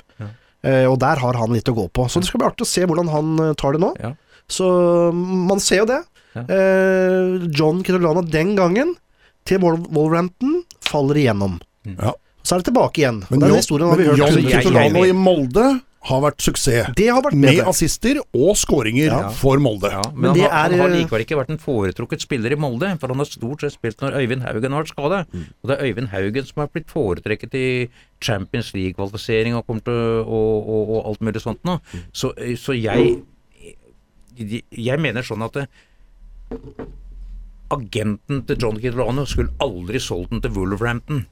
[0.65, 2.07] Uh, og der har han litt å gå på.
[2.09, 3.91] Så det skal bli artig å se hvordan han tar det nå.
[4.01, 4.13] Ja.
[4.49, 4.67] Så
[5.13, 5.99] man ser jo det.
[6.37, 6.43] Ja.
[6.49, 8.95] Uh, John Kitolana den gangen
[9.47, 11.59] til Wol- Wolverhampton faller igjennom.
[11.87, 12.13] Ja.
[12.43, 13.21] Så er det tilbake igjen.
[13.29, 14.21] Men, den historien har vi hørt.
[14.21, 15.67] John Kitolano i Molde
[16.07, 16.89] har vært suksess.
[16.95, 19.29] Det har vært Med assister og skåringer Ja.
[19.35, 19.89] for Molde.
[19.91, 22.21] Ja, men Men han, det har- han er, har eh, likevel ikke vært en foretrukket
[22.23, 25.19] spiller i Molde, for han har stort sett spilt når Øyvind Haugen har vært skada.
[25.63, 27.89] Og det er Øyvind Haugen som har blitt foretrekket i
[28.21, 31.79] Champions League-kvalifisering og, og, og, og alt mulig sånt nå.
[32.13, 33.23] Så, så jeg
[34.71, 35.67] Jeg mener sånn at det,
[37.73, 41.25] agenten til John Kitolano skulle aldri solgt den til Wolverhampton.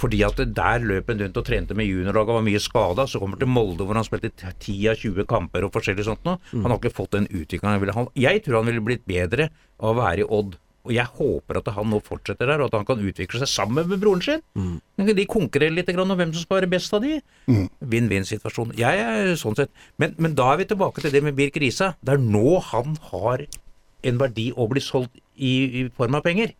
[0.00, 3.06] Fordi at der løp han rundt og trente med juniorlaget og var mye skada.
[3.06, 6.26] Så kommer han til Molde hvor han spilte 10 av 20 kamper og forskjellig sånt
[6.26, 6.36] nå.
[6.52, 8.06] Han har ikke fått den utviklinga han ville ha.
[8.18, 10.58] Jeg tror han ville blitt bedre av å være i Odd.
[10.84, 13.86] Og jeg håper at han nå fortsetter der, og at han kan utvikle seg sammen
[13.88, 14.42] med broren sin.
[14.52, 14.74] Mm.
[15.16, 17.22] De konkurrerer litt om hvem som skal være best av de.
[17.94, 18.74] Vinn-vinn-situasjon.
[18.76, 19.72] Jeg er sånn sett.
[19.96, 21.94] Men, men da er vi tilbake til det med Birk Risa.
[22.04, 23.46] Det er nå han har
[24.04, 26.52] en verdi å bli solgt i, i form av penger.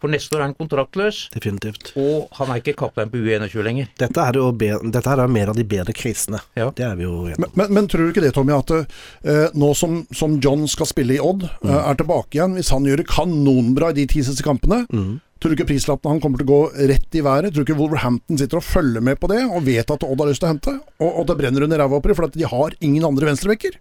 [0.00, 1.92] For neste år er han kontraktløs, Definitivt.
[2.00, 3.88] og han er ikke kaptein på U21 lenger.
[4.00, 6.40] Dette er jo be dette er mer av de bedre krisene.
[6.56, 6.70] Ja.
[6.74, 7.56] Det er vi jo enige Men, om.
[7.60, 11.18] men, men tror du ikke det, Tommy, at uh, nå som, som John skal spille
[11.18, 11.70] i Odd, Mm.
[11.74, 15.20] uh, er tilbake igjen, hvis han gjør det kanonbra i de ti siste kampene, Mm.
[15.40, 17.52] tror du ikke prislappen han kommer til å gå rett i været?
[17.52, 20.28] Tror du ikke Wolverhampton sitter og følger med på det, og vet at Odd har
[20.32, 20.74] lyst til å hente?
[21.00, 23.76] Og, og det brenner under ræva oppi, for at de har ingen andre venstrebekker?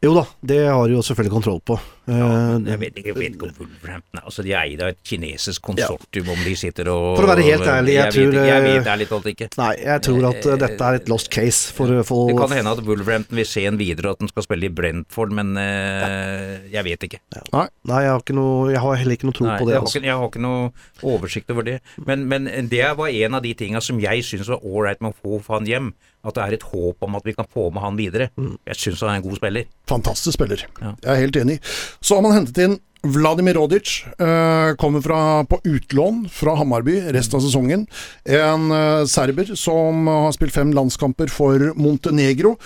[0.00, 1.74] Jo da, det har de jo selvfølgelig kontroll på.
[2.10, 2.26] Ja,
[2.64, 4.98] Jeg vet ikke, jeg vet ikke om Wolverhampton er altså De er eid av et
[5.06, 8.48] kinesisk konsortium, om de sitter og For å være helt ærlig, jeg jeg tror, vet,
[8.48, 9.48] Jeg eh, vet ærlig talt ikke.
[9.60, 12.72] Nei, jeg tror at eh, dette er et lost case for, for Det kan hende
[12.72, 16.86] at Wolverhampton vil se en videre, at den skal spille i Brentford, men eh, jeg
[16.88, 17.20] vet ikke.
[17.52, 19.76] Nei, jeg har, noe, jeg har heller ikke noe tro Nei, på det.
[19.76, 20.00] jeg, har Altså.
[20.00, 21.78] ikke, jeg har ikke noe oversikt over det.
[22.08, 25.36] Men, men det var en av de tinga som jeg syns var ålreit med å
[25.44, 25.92] få han hjem.
[26.20, 28.28] At det er et håp om at vi kan få med han videre.
[28.68, 29.68] Jeg syns han er en god spiller.
[29.88, 30.66] Fantastisk spiller.
[30.80, 30.94] Ja.
[31.00, 31.58] Jeg er helt enig.
[32.04, 34.04] Så har man hentet inn Vladimir Rodic.
[34.18, 37.86] Eh, kommer fra, på utlån fra Hammarby resten av sesongen.
[38.28, 42.56] En eh, serber som har spilt fem landskamper for Montenegro.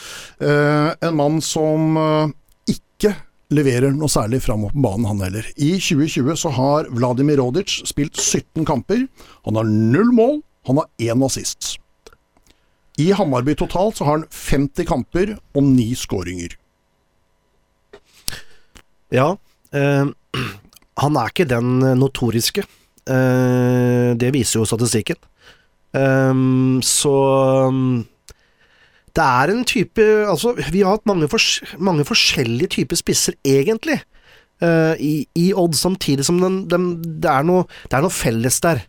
[0.43, 2.35] Eh, en mann som eh,
[2.75, 3.15] ikke
[3.55, 5.47] leverer noe særlig framover på banen, han heller.
[5.55, 9.07] I 2020 så har Vladimir Rodic spilt 17 kamper.
[9.47, 11.77] Han har null mål, han har én assist.
[13.01, 16.55] I Hammarby totalt så har han 50 kamper og ni skåringer.
[19.15, 19.35] Ja,
[19.75, 20.07] eh,
[21.03, 22.67] han er ikke den notoriske.
[23.05, 25.19] Eh, det viser jo statistikken.
[25.95, 26.35] Eh,
[26.87, 27.17] så
[29.15, 34.01] det er en type Altså, vi har hatt mange, fors mange forskjellige typer spisser, egentlig,
[34.63, 38.59] eh, i, i Odd, samtidig som den, den, det, er noe, det er noe felles
[38.65, 38.83] der.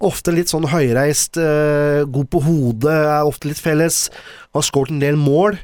[0.00, 4.10] Ofte litt sånn høyreist, eh, god på hodet, er ofte litt felles.
[4.54, 5.58] Har skåret en del mål.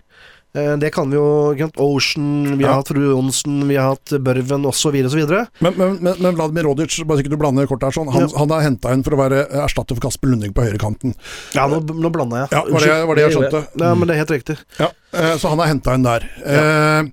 [0.52, 2.76] Eh, det kan vi jo Grant Ocean, vi har Ja.
[2.80, 4.94] hatt Fru Johnsen, vi har hatt Børven osv.
[5.06, 5.46] osv.
[5.60, 8.22] Men, men, men, men Vladimir Rodic, bare så ikke du blander kort her, sånn, han,
[8.28, 8.38] Ja.
[8.38, 11.14] han er henta inn for å være erstatter for Kasper Lunding på høyrekanten.
[11.54, 12.48] Ja, nå, nå blanda jeg.
[12.50, 13.66] Ja, var det- var det jeg skjønte.
[13.78, 14.58] Ja, men det er helt riktig.
[14.80, 16.28] Ja, eh, Så han er henta inn der.
[16.44, 17.04] Eh,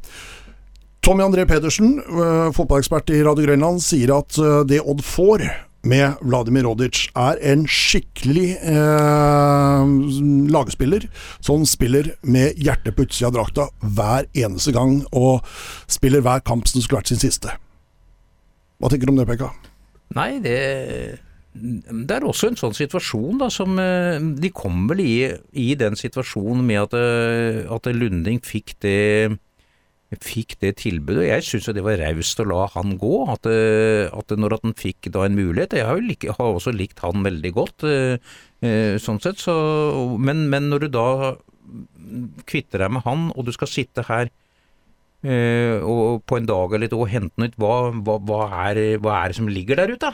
[1.04, 2.02] Tommy André Pedersen,
[2.54, 4.34] fotballekspert i Radio Grønland, sier at
[4.68, 5.46] det Odd får
[5.88, 9.94] med Vladimir Rodic, er en skikkelig eh,
[10.54, 11.08] lagspiller
[11.40, 15.46] som spiller med hjertet på utsida av drakta hver eneste gang, og
[15.92, 17.56] spiller hver kamp som skulle vært sin siste.
[18.78, 19.54] Hva tenker du om det, Pekka?
[20.18, 20.58] Nei, det
[21.58, 25.16] det er også en sånn situasjon da, som eh, De kom vel i,
[25.58, 29.38] i den situasjonen med at, eh, at Lunding fikk det
[30.16, 31.26] fikk det tilbudet.
[31.26, 33.16] og Jeg syns det var raust å la han gå.
[33.34, 36.54] At, eh, at når at han fikk da en mulighet Jeg har, jo like, har
[36.56, 38.18] også likt han veldig godt, eh,
[38.64, 39.40] eh, sånn sett.
[39.44, 39.54] Så,
[40.18, 41.08] men, men når du da
[42.48, 44.30] kvitter deg med han, og du skal sitte her
[45.28, 48.40] eh, og på en dag eller to og hente noe ut, hva, hva, hva,
[48.70, 50.14] er, hva er det som ligger der ute?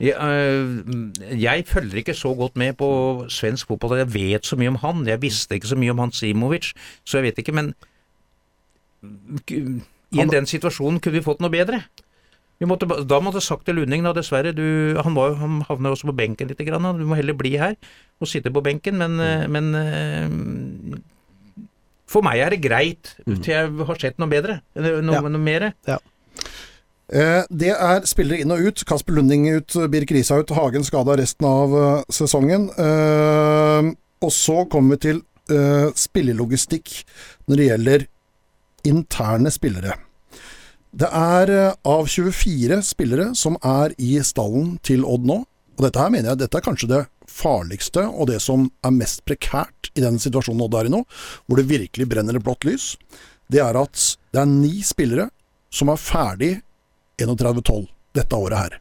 [0.00, 4.72] Jeg, øh, jeg følger ikke så godt med på svensk fotball jeg vet så mye
[4.72, 5.06] om han.
[5.08, 6.72] Jeg visste ikke så mye om han Simovic,
[7.04, 7.74] så jeg vet ikke, men
[9.02, 11.84] i Han- den situasjonen kunne vi fått noe bedre.
[12.60, 15.94] Vi måtte, da måtte jeg sagt til Lunding, da dessverre, du, han, var, han havna
[15.94, 17.76] også på benken litt, grann, du må heller bli her
[18.20, 19.54] og sitte på benken, men, mm.
[19.54, 20.98] men øh,
[22.10, 25.22] for meg er det greit til jeg har sett noe bedre, noe, Ja.
[25.24, 25.70] noe mer.
[25.88, 25.96] Ja.
[27.48, 28.84] det er spillere inn og ut.
[28.86, 32.68] Kasper Lunding ut, Birk Risa ut, Hagen skada resten av eh, sesongen.
[32.76, 33.90] Eh,
[34.20, 36.92] og så kommer vi til eh, spillelogistikk
[37.48, 38.09] når det gjelder
[38.88, 39.96] interne spillere.
[40.90, 45.42] Det er eh, av 24 spillere som er i stallen til Odd nå,
[45.78, 49.22] og dette her mener jeg dette er kanskje det farligste og det som er mest
[49.28, 51.04] prekært i den situasjonen Odd er i nå,
[51.46, 52.92] hvor det virkelig brenner et blått lys,
[53.50, 54.02] det er at
[54.34, 55.30] det er ni spillere
[55.70, 56.52] som er ferdig
[57.22, 57.86] 31-12
[58.18, 58.78] dette året her.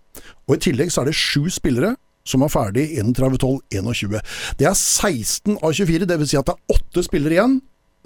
[0.50, 1.93] Og I tillegg så er det sju spillere
[2.28, 4.20] som er ferdig 31-12-21.
[4.60, 6.32] Det er 16 av 24, dvs.
[6.32, 7.60] Si at det er åtte spillere igjen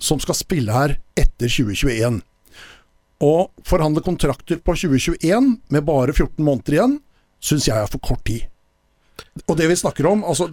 [0.04, 2.20] som skal spille her etter 2021.
[3.24, 3.34] Å
[3.64, 6.98] forhandle kontrakter på 2021 med bare 14 måneder igjen,
[7.44, 8.50] syns jeg er for kort tid.
[9.48, 10.50] Og det vi snakker om, altså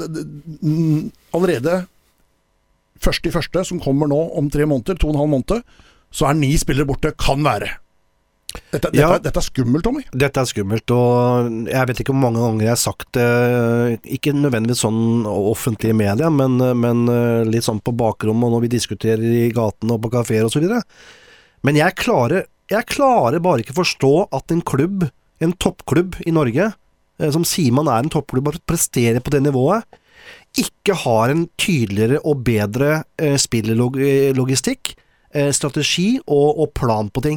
[1.35, 1.85] allerede
[3.01, 5.65] første i første, som kommer nå om tre måneder, to og en halv måned,
[6.15, 7.15] så er ni spillere borte.
[7.19, 7.73] Kan være.
[8.51, 9.19] Dette, dette, Ja.
[9.19, 10.03] dette er skummelt, Tommy.
[10.11, 14.35] Dette er skummelt, og jeg vet ikke hvor mange ganger jeg har sagt det, ikke
[14.35, 18.73] nødvendigvis sånn offentlig i media, men, men eh, litt sånn på bakrommet og når vi
[18.77, 20.67] diskuterer i gatene og på kafeer osv.
[21.67, 25.09] Men jeg klarer, jeg klarer bare ikke forstå at en klubb,
[25.41, 26.73] en toppklubb i Norge,
[27.21, 29.87] eh, som sier man er en toppklubb og presterer på det nivået,
[30.59, 34.97] ikke har en tydeligere og bedre eh, spillelogistikk,
[35.55, 37.37] strategi og, og plan på ting.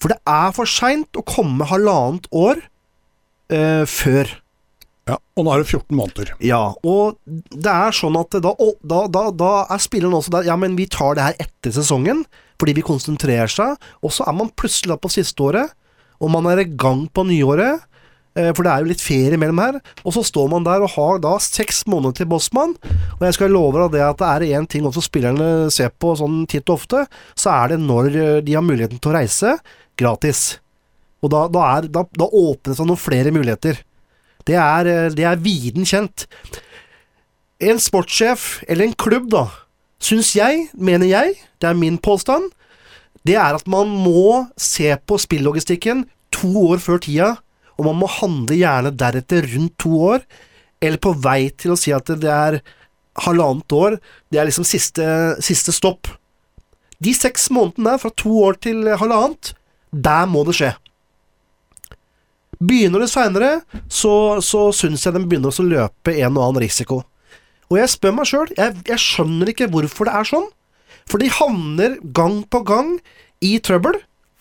[0.00, 2.62] For det er for seint å komme halvannet år
[3.52, 4.30] eh, før.
[5.10, 6.30] Ja, og nå er det 14 måneder.
[6.44, 10.56] Ja, og det er sånn at da, da, da, da er spilleren også der Ja,
[10.60, 12.24] men vi tar det her etter sesongen,
[12.60, 15.72] fordi vi konsentrerer seg, og så er man plutselig da på siste året,
[16.20, 17.86] og man er i gang på nyåret.
[18.38, 19.80] Eh, For det er jo litt ferie mellom her.
[20.04, 22.76] Og så står man der og har da seks måneder til Bossmann.
[23.16, 26.12] Og jeg skal love deg det at det er én ting også spillerne ser på
[26.20, 28.12] sånn titt og ofte, så er det når
[28.46, 29.56] de har muligheten til å reise
[29.98, 30.58] gratis.
[31.20, 33.82] Og da, da, er, da, da åpnes det noen flere muligheter.
[34.48, 36.26] Det er, eh, er viden kjent.
[37.60, 39.46] En sportssjef, eller en klubb, da,
[40.00, 42.48] syns jeg, mener jeg, det er min påstand,
[43.28, 47.34] det er at man må se på spillogistikken to år før tida,
[47.76, 50.24] og man må handle gjerne deretter rundt to år,
[50.80, 52.60] eller på vei til å si at det er
[53.26, 53.98] halvannet år,
[54.32, 55.04] det er liksom siste,
[55.44, 56.08] siste stopp.
[57.00, 59.52] De seks månedene der, fra to år til halvannet,
[59.90, 60.72] der må det skje.
[62.60, 63.52] Begynner det seinere,
[63.88, 67.02] så, så syns jeg de begynner å løpe en og annen risiko.
[67.70, 70.48] Og jeg spør meg sjøl, jeg, jeg skjønner ikke hvorfor det er sånn.
[71.08, 72.96] For de havner gang på gang
[73.42, 73.96] i trøbbel.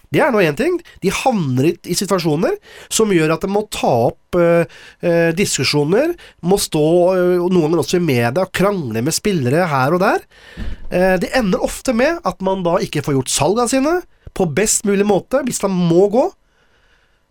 [0.10, 0.80] Det er nå én ting.
[1.04, 2.56] De havner i, i situasjoner
[2.92, 4.66] som gjør at de må ta opp øh,
[5.06, 9.94] øh, diskusjoner, må stå øh, noen ganger også i media og krangle med spillere her
[9.96, 10.26] og der.
[10.90, 13.96] Eh, det ender ofte med at man da ikke får gjort salgene sine
[14.36, 16.26] på best mulig måte, hvis de må gå.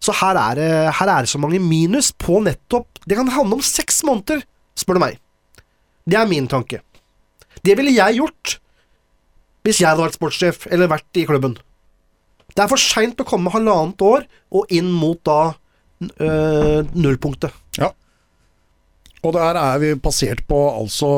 [0.02, 3.58] Så her er, det, her er det så mange minus på nettopp Det kan handle
[3.58, 4.44] om seks måneder,
[4.78, 5.16] spør du meg.
[6.06, 6.82] Det er min tanke.
[7.64, 8.58] Det ville jeg gjort
[9.66, 11.56] hvis jeg hadde vært sportssjef eller vært i klubben.
[12.54, 14.24] Det er for seint å komme halvannet år
[14.54, 15.52] og inn mot da
[16.00, 17.52] øh, nullpunktet.
[17.76, 17.90] Ja.
[19.26, 21.08] Og der er vi passert på altså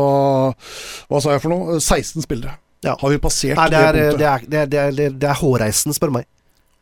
[1.10, 1.78] Hva sa jeg for noe?
[1.78, 2.56] 16 spillere.
[2.84, 2.96] Ja.
[3.00, 4.20] Har vi passert Nei, det er, det punktet.
[4.20, 6.28] det er, det er, det er, det er, er spør du meg.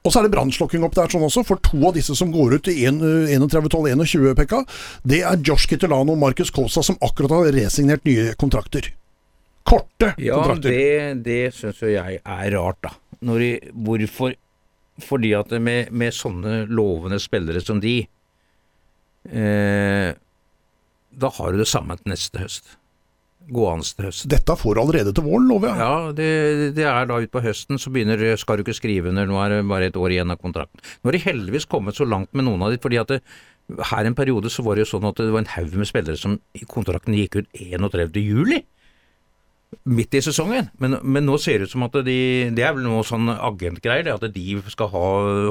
[0.06, 2.54] Og så er det brannslokking opp der sånn også, for to av disse som går
[2.58, 4.62] ut i 31-12-21, Pekka,
[5.04, 8.92] det er Josh Kittelano og Marcus Kosa som akkurat har resignert nye kontrakter.
[9.68, 10.70] Korte Ja, kontrakter.
[10.70, 12.94] det, det syns jo jeg er rart, da.
[13.26, 14.36] Når de, hvorfor
[15.02, 18.00] Fordi at med, med sånne lovende spillere som de,
[19.30, 20.08] eh,
[21.22, 22.72] da har du det samme til neste høst.
[23.48, 24.28] Gående til høsten.
[24.32, 25.80] Dette får allerede til våren, lover jeg.
[25.80, 26.32] Ja, det,
[26.76, 29.60] det er da utpå høsten, så begynner skal du ikke skrive under, nå er det
[29.70, 30.82] bare et år igjen av kontrakten.
[31.00, 33.22] Nå har de heldigvis kommet så langt med noen av de, fordi at det,
[33.90, 36.20] her en periode så var det jo sånn at det var en haug med spillere
[36.20, 38.20] som i kontrakten gikk ut 31.
[38.20, 38.62] juli.
[39.84, 42.14] Midt i sesongen, men, men nå ser det ut som at de
[42.56, 45.08] Det er vel noe sånn agentgreier, det at de skal ha,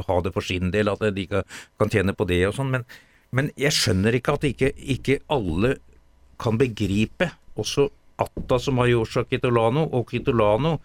[0.07, 1.45] ha det for sin del, at de kan,
[1.77, 2.71] kan tjene på det og sånn.
[2.73, 2.87] Men,
[3.29, 5.75] men jeg skjønner ikke at ikke, ikke alle
[6.41, 7.29] kan begripe,
[7.61, 10.77] også Atta som har Joshua Kitolano og Kitolano,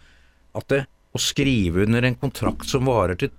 [0.59, 3.33] at det, å skrive under en kontrakt som varer til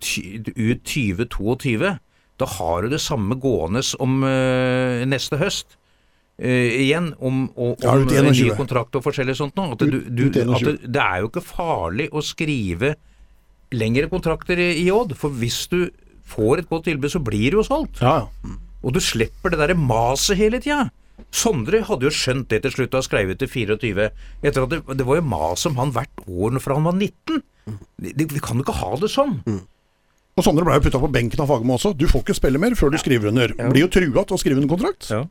[0.53, 1.93] ut 2022,
[2.41, 5.77] da har du det samme gående om uh, neste høst.
[6.41, 6.49] Uh,
[6.81, 9.69] igjen om, om, Ja, om en ny kontrakt og forskjellig sånt nå.
[9.75, 12.95] At, du, du, at det, det er jo ikke farlig å skrive
[13.73, 15.83] lengre kontrakter i, i Odd, for hvis du
[16.33, 18.01] får et godt tilbud, så blir det jo solgt.
[18.01, 18.57] Ja, ja.
[18.83, 20.89] Og du slipper det derre maset hele tida.
[21.33, 24.09] Sondre hadde jo skjønt det til slutt og skrev skrevet til 24.
[24.43, 27.43] Etter at det, det var jo mas om han hvert år fra han var 19.
[27.97, 29.37] Vi, kan jo ikke ha det sånn.
[30.33, 31.93] Og Sondre ble jo putta på benken av Fagermo også.
[31.97, 33.53] Du får ikke spille mer før du skriver under.
[33.69, 35.09] Blir jo trua til å skrive under kontrakt.
[35.13, 35.23] Ja.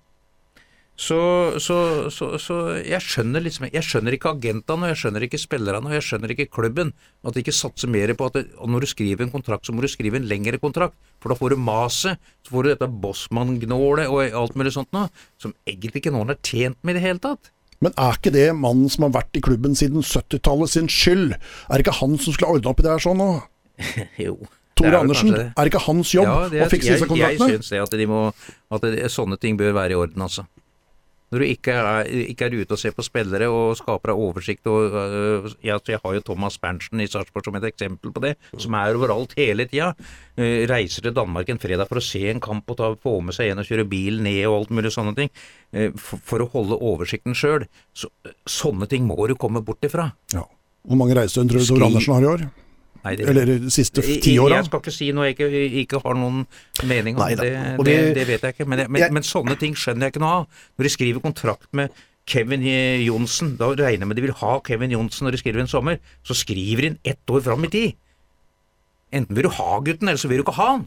[0.92, 1.16] Så,
[1.62, 1.76] så,
[2.12, 5.96] så, så jeg skjønner liksom Jeg skjønner ikke agentene, og jeg skjønner ikke spillerne, og
[5.96, 6.92] jeg skjønner ikke klubben.
[7.24, 9.82] At de ikke satser mer på at det, når du skriver en kontrakt, så må
[9.82, 10.94] du skrive en lengre kontrakt.
[11.22, 15.08] For da får du maset, så får du dette bossmann-gnålet og alt mulig sånt noe,
[15.40, 17.52] som egentlig ikke noen er tjent med i det hele tatt.
[17.82, 21.32] Men er ikke det mannen som har vært i klubben siden 70-tallet sin skyld?
[21.34, 23.30] Er det ikke han som skulle ordne opp i det her sånn nå?
[24.28, 24.36] Jo.
[24.78, 25.48] Tore er Andersen, det.
[25.52, 27.58] er det ikke hans jobb Ja, det å fikse disse jeg, jeg kontraktene?
[27.58, 28.20] syns det at, de må,
[28.72, 30.46] at det, sånne ting bør være i orden, altså.
[31.32, 34.68] Når du ikke er, ikke er ute og ser på spillere og skaper deg oversikt
[34.68, 38.20] og uh, ja, så Jeg har jo Thomas Berntsen i Sarpsborg som et eksempel på
[38.24, 39.94] det, som er overalt hele tida.
[40.36, 43.36] Uh, reiser til Danmark en fredag for å se en kamp og ta, få med
[43.36, 45.32] seg en og kjøre bil ned og alt mulig sånne ting.
[45.72, 47.64] Uh, for, for å holde oversikten sjøl.
[47.96, 48.12] Så,
[48.44, 50.10] sånne ting må du komme bort ifra.
[50.36, 50.44] Ja.
[50.82, 52.44] Hvor mange reisedøgn tror du Skri- Andersen har i år?
[53.04, 54.60] Nei, det- Eller siste ti åra?
[54.60, 55.48] Jeg skal ikke si noe jeg ikke,
[55.82, 56.44] ikke har noen
[56.86, 57.28] mening om.
[57.34, 57.50] Det,
[57.84, 58.66] det, det vet jeg ikke.
[58.68, 60.46] Men, men, Jeg- men sånne ting skjønner jeg ikke noe av.
[60.78, 61.90] Når de skriver kontrakt med
[62.26, 62.62] Kevin
[63.02, 65.98] Johnsen, da regner jeg med de vil ha Kevin Johnsen når de skriver en sommer.
[66.22, 67.94] Så skriver de den ett år fram i tid.
[69.12, 70.86] Enten vil du ha gutten, eller så vil du ikke ha han.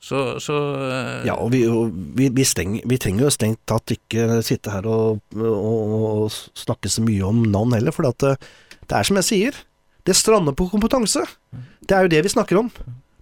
[0.00, 0.54] Så, så
[0.88, 4.72] eh, Ja, og vi, og vi, vi, steng, vi trenger jo strengt tatt ikke sitte
[4.72, 8.38] her og, og, og snakke så mye om navn heller, for det,
[8.88, 9.58] det er som jeg sier,
[10.08, 11.22] det strander på kompetanse.
[11.80, 12.70] Det er jo det vi snakker om.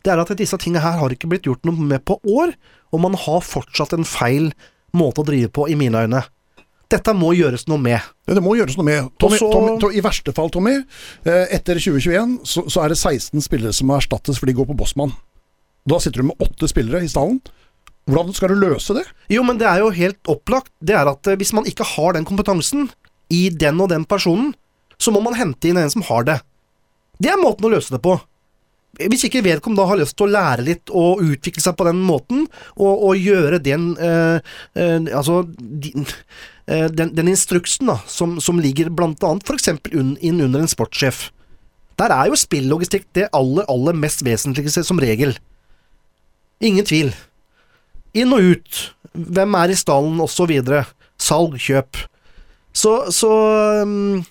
[0.04, 2.54] Det er at disse tingene her har ikke blitt gjort noe med på år,
[2.94, 4.52] og man har fortsatt en feil
[4.96, 6.22] måte å drive på, i mine øyne.
[6.88, 8.00] Dette må gjøres noe med.
[8.24, 9.10] Det må gjøres noe med.
[9.20, 9.50] Tommy, Også...
[9.52, 10.78] Tommy, Tommy, I verste fall, Tommy,
[11.28, 14.70] eh, etter 2021 så, så er det 16 spillere som må erstattes for de går
[14.70, 15.12] på Bossmann.
[15.88, 17.42] Da sitter du med åtte spillere i stallen.
[18.08, 19.04] Hvordan skal du løse det?
[19.28, 20.72] Jo, men det er jo helt opplagt.
[20.80, 22.88] Det er at eh, hvis man ikke har den kompetansen
[23.28, 24.54] i den og den personen,
[24.96, 26.38] så må man hente inn en som har det.
[27.18, 28.16] Det er måten å løse det på.
[28.98, 32.46] Hvis ikke vedkommende har lyst til å lære litt og utvikle seg på den måten,
[32.74, 34.40] og, og gjøre den eh,
[34.74, 36.06] eh, Altså din,
[36.66, 39.70] eh, den, den, instruksen da, som, som ligger blant annet f.eks.
[39.92, 41.28] Un, inn under en sportssjef.
[41.98, 45.36] Der er jo spillogistikk det aller, aller mest vesentligste som regel.
[46.64, 47.12] Ingen tvil.
[48.18, 48.84] Inn og ut.
[49.14, 50.52] Hvem er i stallen, osv.
[51.18, 51.98] Salg, kjøp.
[52.74, 53.30] Så, så
[53.82, 54.22] um,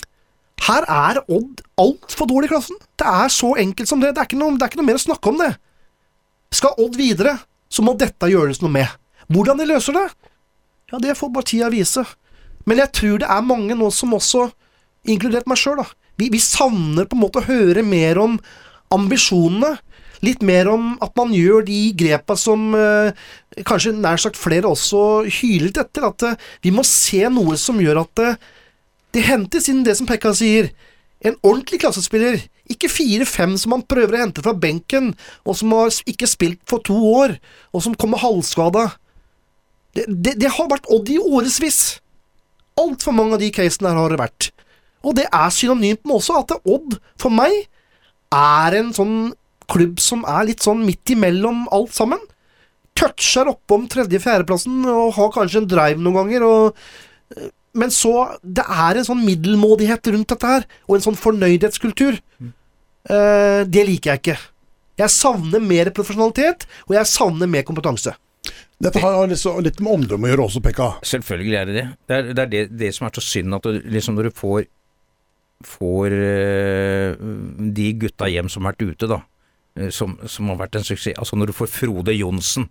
[0.65, 2.79] her er Odd altfor dårlig i klassen.
[2.97, 4.13] Det er så enkelt som det.
[4.15, 5.51] Det er, noe, det er, ikke noe, mer å snakke om det.
[6.55, 7.37] Skal Odd videre,
[7.69, 8.95] så må dette gjøres noe med.
[9.31, 10.07] Hvordan de løser det,
[10.91, 12.03] ja, det får bare tida vise.
[12.67, 14.47] Men jeg tror det er mange nå som også,
[15.07, 15.83] inkludert meg sjøl,
[16.17, 18.39] vi, vi savner på en måte å høre mer om
[18.93, 19.77] ambisjonene.
[20.25, 23.13] Litt mer om at man gjør de grepa som eh,
[23.67, 26.07] kanskje nær sagt flere også hyler etter.
[26.09, 28.39] At eh, vi må se noe som gjør at eh,
[29.17, 30.69] det hentes inn det som Pekka sier.
[31.25, 35.13] En ordentlig klassespiller, ikke fire-fem som man prøver å hente fra benken,
[35.47, 37.37] og som har ikke spilt for to år,
[37.73, 38.91] og som kommer halvskada.
[39.97, 41.97] Det, det, det, har vært Odd i årevis.
[42.77, 44.51] Altfor mange av de casene her har det vært.
[45.01, 47.65] Og det er synonymt med også at Odd, for meg,
[48.33, 49.17] er en sånn
[49.71, 52.21] klubb som er litt sånn midt imellom alt sammen.
[52.97, 56.45] Toucher oppom tredje-fjerdeplassen og har kanskje en drive noen ganger.
[56.45, 57.47] og
[57.77, 62.19] men så Det er en sånn middelmådighet rundt dette her, og en sånn fornøydhetskultur.
[62.41, 62.53] Mm.
[63.07, 64.37] Uh, det liker jeg ikke.
[64.97, 68.15] Jeg savner mer profesjonalitet, og jeg savner mer kompetanse.
[68.81, 70.89] Dette har litt med omdømme å gjøre også, Pekka.
[71.05, 71.85] Selvfølgelig er det det.
[72.09, 74.37] Det er det, er det, det som er så synd, at du, liksom når du
[74.37, 74.67] får,
[75.65, 77.25] får uh,
[77.77, 79.21] de gutta hjem som har vært ute, da,
[79.81, 82.69] uh, som, som, har vært en suksess Altså når du får Frode Johnsen,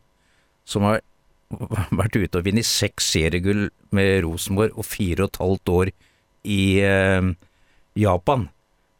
[0.67, 1.03] som har
[2.01, 5.92] vært ute og vunnet seks seriegull med Rosenborg og fire og et halvt år
[6.47, 7.32] i eh,
[7.99, 8.49] Japan.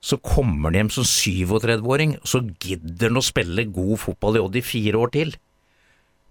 [0.07, 4.44] Så kommer han hjem som 37-åring, og så gidder han å spille god fotball i
[4.44, 5.34] Odd i fire år til.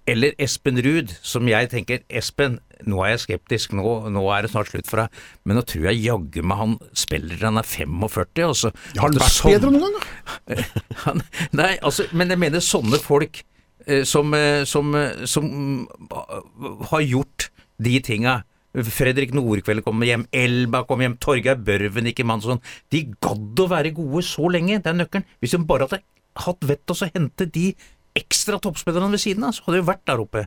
[0.08, 4.52] Eller Espen Ruud, som jeg tenker Espen, nå er jeg skeptisk, nå, nå er det
[4.54, 8.46] snart slutt for deg, men nå tror jeg jaggu meg han spiller han er 45.
[8.46, 10.14] Altså, har han vært sånn, bedre noen gang,
[10.54, 11.16] da?
[11.60, 13.42] nei, altså, men jeg mener sånne folk
[14.06, 15.88] som, eh, som, eh, som
[16.90, 18.44] har gjort de tinga.
[18.76, 22.62] Fredrik Nordkveld kom hjem, Elba kom hjem, Torgeir Børven, ikke mann sånn.
[22.92, 25.28] De gadd å være gode så lenge, det er nøkkelen.
[25.40, 26.02] Hvis de bare hadde
[26.44, 27.70] hatt vett til å hente de
[28.16, 30.46] ekstra toppspillerne ved siden av, så hadde de vært der oppe.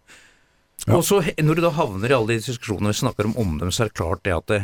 [0.86, 0.96] Ja.
[0.96, 3.84] Og så Når du da havner i alle de diskusjonene vi snakker om omdømme, så
[3.84, 4.60] er det klart det at det,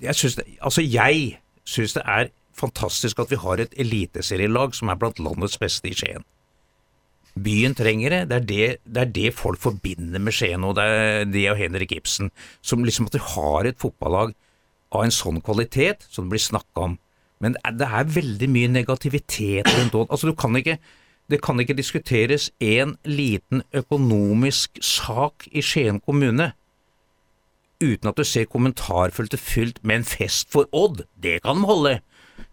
[0.00, 4.90] Jeg syns det Altså, jeg syns det er fantastisk at vi har et eliteserielag som
[4.92, 6.24] er blant landets beste i Skien.
[7.32, 8.22] Byen trenger det.
[8.28, 11.60] Det er det, det er det, folk forbinder med Skien, og det er det og
[11.60, 12.30] Henrik Ibsen.
[12.60, 14.34] Som liksom at vi har et fotballag
[14.92, 16.98] av en sånn kvalitet som det blir snakka om.
[17.42, 20.08] Men det er veldig mye negativitet rundt det.
[20.10, 20.78] Altså, du kan ikke
[21.30, 26.50] det kan ikke diskuteres en liten økonomisk sak i Skien kommune
[27.82, 31.04] uten at du ser kommentarfeltet fylt med en fest for Odd.
[31.18, 31.94] Det kan de holde.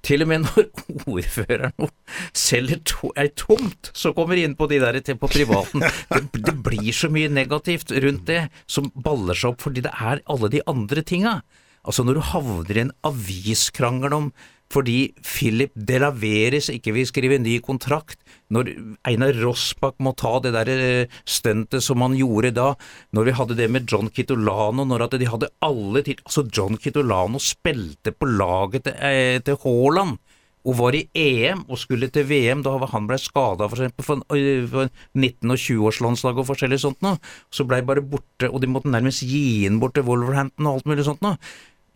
[0.06, 0.68] Til og med når
[1.16, 1.90] ordføreren
[2.36, 5.84] selger to, ei tomt, så kommer de inn på de der på privaten.
[5.84, 10.24] Det, det, blir så mye negativt rundt det som baller seg opp fordi det er
[10.30, 11.40] alle de andre tinga.
[11.86, 14.32] Altså når du havner i en aviskrangel om
[14.70, 18.20] fordi Philip Delaveres ikke vil skrive ny kontrakt,
[18.54, 18.70] når
[19.10, 22.72] Einar Rossbakk må ta det der eh, stuntet som han gjorde da,
[23.18, 26.78] når vi hadde det med John Kitolano, når at de hadde alle til Altså, John
[26.78, 30.20] Kitolano spilte på laget til, eh, til Haaland
[30.68, 34.92] og var i EM og skulle til VM da han ble skada for, for, for
[35.18, 37.18] 19- og 20-årslandslaget og forskjellig sånt noe.
[37.50, 40.90] Så blei bare borte, og de måtte nærmest gi inn bort til Wolverhampton og alt
[40.92, 41.40] mulig sånt noe.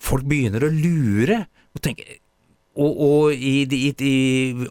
[0.04, 1.44] Folk begynner å lure
[1.74, 2.23] og tenke
[2.74, 4.18] og, og i, i, i,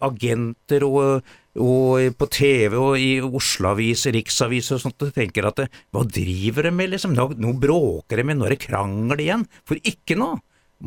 [0.03, 5.59] agenter og og på TV og i Oslo-aviser, riksaviser og sånt, og tenker at
[5.93, 7.13] hva driver de med, liksom?
[7.13, 9.45] Nå, nå bråker de med, nå er det krangel igjen.
[9.69, 10.31] For ikke nå!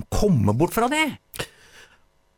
[0.09, 1.05] Komme bort fra det!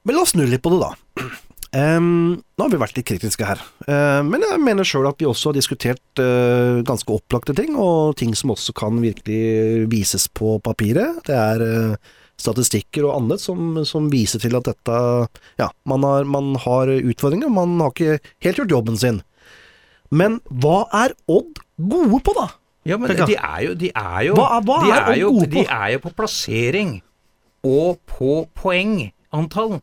[0.04, 1.30] Men la oss snu litt på det, da.
[1.78, 3.60] Um, nå har vi vært litt kritiske her,
[3.90, 8.16] uh, men jeg mener sjøl at vi også har diskutert uh, ganske opplagte ting, og
[8.20, 11.20] ting som også kan virkelig vises på papiret.
[11.28, 15.00] Det er uh, statistikker og annet som, som viser til at dette
[15.60, 19.22] Ja, man har, man har utfordringer, man har ikke helt gjort jobben sin.
[20.14, 22.48] Men hva er Odd gode på, da?
[22.88, 25.66] Ja, men de er jo De er jo, hva, hva de er, er jo, de
[25.66, 26.98] er jo på plassering
[27.68, 29.80] og på poengantall.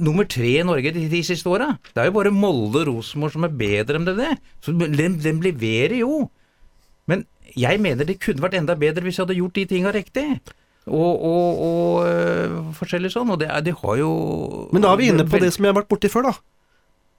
[0.00, 1.76] nummer tre i Norge de, de siste åra.
[1.94, 4.32] Det er jo bare Molde og Rosenborg som er bedre enn det.
[4.64, 6.26] Så den, de leverer jo.
[7.08, 7.24] Men
[7.56, 10.26] jeg mener det kunne vært enda bedre hvis jeg hadde gjort de tinga riktig.
[10.88, 13.30] Og, og, og øh, forskjellig sånn.
[13.34, 14.12] Og det, er- de har jo
[14.72, 16.34] Men da er vi inne på det som jeg har vært borti før, da.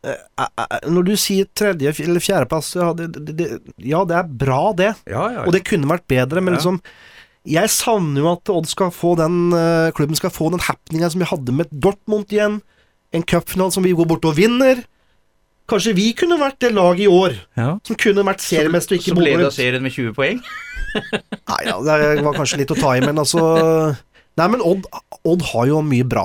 [0.10, 3.48] Eh, eh, eh, Når du sier tredje eller fjerdeplass, ja det, det, det,
[3.84, 4.94] ja, det er bra, det.
[5.12, 5.46] Ja, ja.
[5.46, 6.60] Og det kunne vært bedre, men Ja.
[6.60, 6.82] liksom
[7.50, 11.20] Jeg savner jo at Odd skal få den eh, klubben skal få den happeninga som
[11.24, 12.62] vi hadde med Dortmund igjen.
[13.16, 14.84] En cupfinale som vi går bort og vinner.
[15.70, 17.78] Kanskje vi kunne vært det laget i år ja.
[17.86, 20.40] som kunne vært seriemester og ikke Som leda serien med 20 poeng?
[21.50, 23.42] Nei, ja, det var kanskje litt å ta i, men altså
[24.40, 24.86] Nei, men Odd,
[25.28, 26.24] Odd har jo mye bra.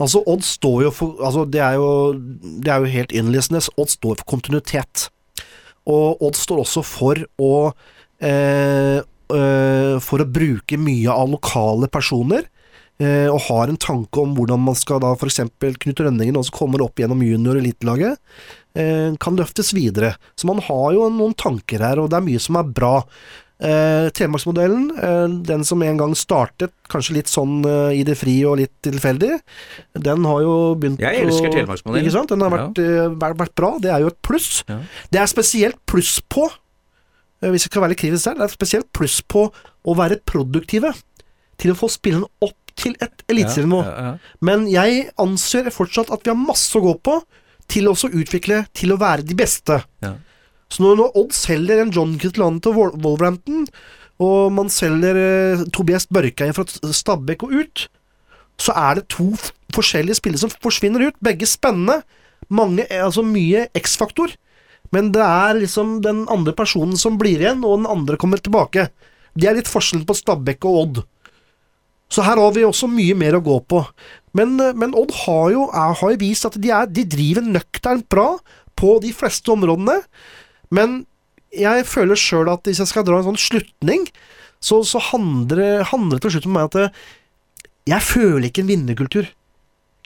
[0.00, 1.88] Altså, Odd står jo for altså, det, er jo,
[2.62, 3.62] det er jo helt innlysende.
[3.80, 5.08] Odd står for kontinuitet.
[5.90, 7.52] Og Odd står også for å
[8.22, 12.46] eh, eh, For å bruke mye av lokale personer.
[13.00, 15.40] Eh, og har en tanke om hvordan man skal da f.eks.
[15.80, 18.20] Knut Rønningen, som kommer opp gjennom junior- og elitelaget,
[18.76, 20.14] eh, kan løftes videre.
[20.36, 22.98] Så man har jo noen tanker her, og det er mye som er bra.
[23.60, 28.38] Eh, Telemarksmodellen, eh, den som en gang startet kanskje litt sånn eh, i det fri
[28.48, 29.34] og litt tilfeldig,
[30.00, 32.06] den har jo begynt Jeg elsker å- Telemarksmodellen.
[32.06, 32.28] Ikke sant?
[32.32, 34.64] Den har vært, eh, vært, vært bra, det er jo et pluss.
[34.66, 34.78] Ja.
[35.12, 36.46] Det er spesielt pluss på,
[37.42, 39.52] eh, hvis jeg skal være litt kritisk der, det er spesielt pluss på
[39.84, 40.94] å være produktive
[41.58, 43.84] til å få spillene opp til et eliteserienivå.
[43.84, 44.18] Ja, ja.
[44.40, 47.22] Men jeg anser fortsatt at vi har masse å gå på
[47.68, 49.82] til også å utvikle til å være de beste.
[50.02, 50.14] Ja.
[50.70, 53.66] Så når, når Odd selger en John Kittelane til Wolverhampton,
[54.20, 57.86] og man selger eh, Tobias Børkeie fra Stabæk og ut,
[58.60, 59.32] så er det to
[59.74, 61.18] forskjellige spillere som forsvinner ut.
[61.24, 62.02] Begge spennende.
[62.52, 64.34] Mange, eh, altså mye X-faktor.
[64.94, 68.90] Men det er liksom den andre personen som blir igjen, og den andre kommer tilbake.
[69.38, 71.02] Det er litt forskjellen på Stabæk og Odd.
[72.10, 73.84] Så her har vi også mye mer å gå på.
[74.36, 78.08] Men, eh, men Odd har jo, er, har vist at de, er, de driver nøkternt
[78.12, 78.34] bra
[78.76, 80.00] på de fleste områdene.
[80.74, 81.02] Men
[81.50, 84.06] jeg føler sjøl at hvis jeg skal dra en sånn slutning,
[84.62, 87.04] så, så handler, det til slutt om meg at eh,
[87.90, 89.30] jeg føler ikke en vinnerkultur.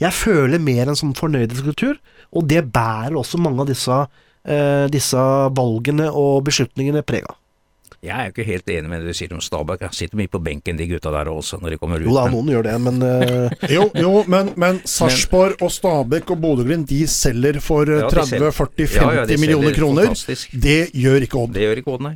[0.01, 1.99] Jeg føler mer en sånn fornøydhetskultur,
[2.35, 3.99] og det bærer også mange av disse,
[4.47, 5.25] eh, disse
[5.59, 7.39] valgene og beslutningene preg av.
[8.05, 9.87] Jeg er jo ikke helt enig med det du sier om Stabæk.
[9.87, 12.09] Jeg sitter mye på benken, de gutta der også, når de kommer ut.
[12.09, 13.55] Jo da, noen gjør det, men uh...
[13.77, 18.11] Jo, jo, men, men Sarpsborg og Stabæk og Bodø-Glimt de selger for eh, Ja.
[18.13, 20.11] 30-40-50 Ja, ja, de millioner kroner.
[20.13, 20.53] fantastisk.
[20.53, 21.57] Det gjør ikke Odd.
[21.57, 22.15] Det gjør ikke Odd, nei.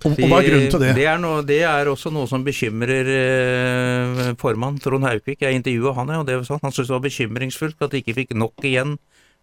[0.00, 0.92] Og, og hva er grunnen til det?
[0.96, 5.42] Det er, noe, det er også noe som bekymrer eh, formann Trond Haukvik.
[5.44, 6.62] Jeg intervjua han, og det var sånn.
[6.62, 8.94] han syntes det var bekymringsfullt at de ikke fikk nok igjen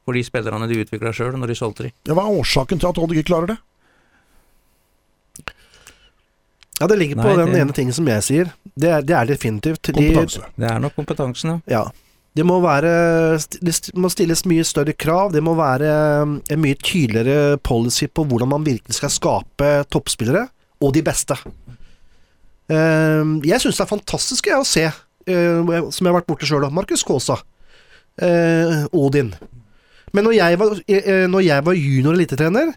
[0.07, 1.91] for de spillerne de utvikla sjøl når de solgte de.
[2.09, 3.57] Ja, hva er årsaken til at Odd ikke klarer det?
[6.79, 8.51] Ja, det ligger på Nei, den det- ene tingen som jeg sier.
[8.77, 9.81] Det er, det er definitivt.
[9.95, 11.79] De, Det er nok kompetansen, ja.
[11.79, 11.85] Ja.
[12.37, 15.31] Det må være Det må stilles mye større krav.
[15.33, 20.43] Det må være um, en mye tydeligere policy på hvordan man virkelig skal skape toppspillere,
[20.81, 21.33] og de beste.
[22.69, 26.67] Um, jeg syns det er fantastisk å se, uh, som jeg har vært borte sjøl,
[26.69, 27.39] Markus Kaasa.
[28.21, 29.33] Uh, Odin.
[30.13, 32.71] Men når jeg var, eh, når jeg var junior elitetrener,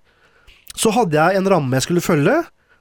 [0.76, 2.34] så hadde jeg en ramme jeg skulle følge,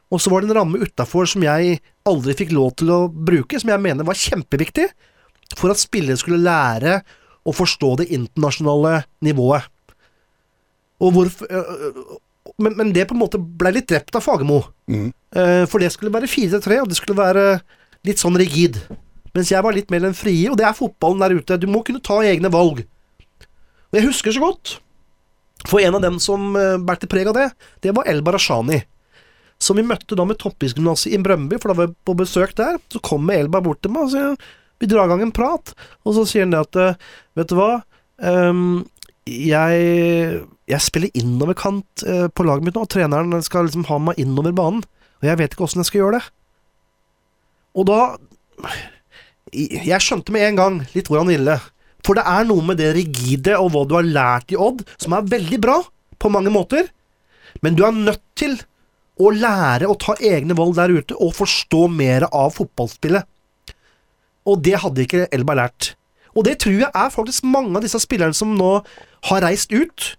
[0.09, 1.79] og så var det en ramme utafor som jeg
[2.09, 4.87] aldri fikk lov til å bruke, som jeg mener var kjempeviktig
[5.57, 6.99] for at spillere skulle lære
[7.47, 9.69] å forstå det internasjonale nivået.
[10.99, 11.29] Øh,
[12.59, 14.63] men, men det på en måte ble litt drept av Fagermo.
[14.89, 15.11] Mm.
[15.35, 17.45] Eh, for det skulle være 4-3, og det skulle være
[18.07, 18.81] litt sånn rigid.
[19.35, 21.59] Mens jeg var litt mer den frie, og det er fotballen der ute.
[21.61, 22.83] Du må kunne ta egne valg.
[23.89, 24.77] Og jeg husker så godt,
[25.67, 27.47] for en av dem som uh, bærte preg av det,
[27.83, 28.79] det var El Barashani.
[29.59, 32.79] Som vi møtte da med Toppidrettsgymnaset i Brøndby, for da var vi på besøk der.
[32.91, 34.37] Så kommer Elba bort til meg og sier
[34.79, 35.73] vi drar i gang en prat,
[36.07, 37.81] og så sier han det at eh, vet du hva,
[38.23, 38.85] um,
[39.27, 44.21] jeg, jeg spiller innoverkant eh, på laget mitt nå, og treneren skal liksom ha meg
[44.21, 44.85] innover banen,
[45.19, 46.29] og jeg vet ikke åssen jeg skal gjøre det.
[47.77, 47.99] Og da
[49.49, 51.55] Jeg skjønte med en gang litt hvor han ville.
[52.05, 55.15] For det er noe med det rigide og hva du har lært i Odd, som
[55.17, 55.79] er veldig bra
[56.21, 56.91] på mange måter,
[57.65, 58.59] men du er nødt til
[59.19, 63.27] å lære å ta egne valg der ute og forstå mer av fotballspillet.
[64.47, 65.93] Og det hadde ikke Elba lært.
[66.37, 68.71] Og det tror jeg er faktisk mange av disse spillerne som nå
[69.29, 70.13] har reist ut.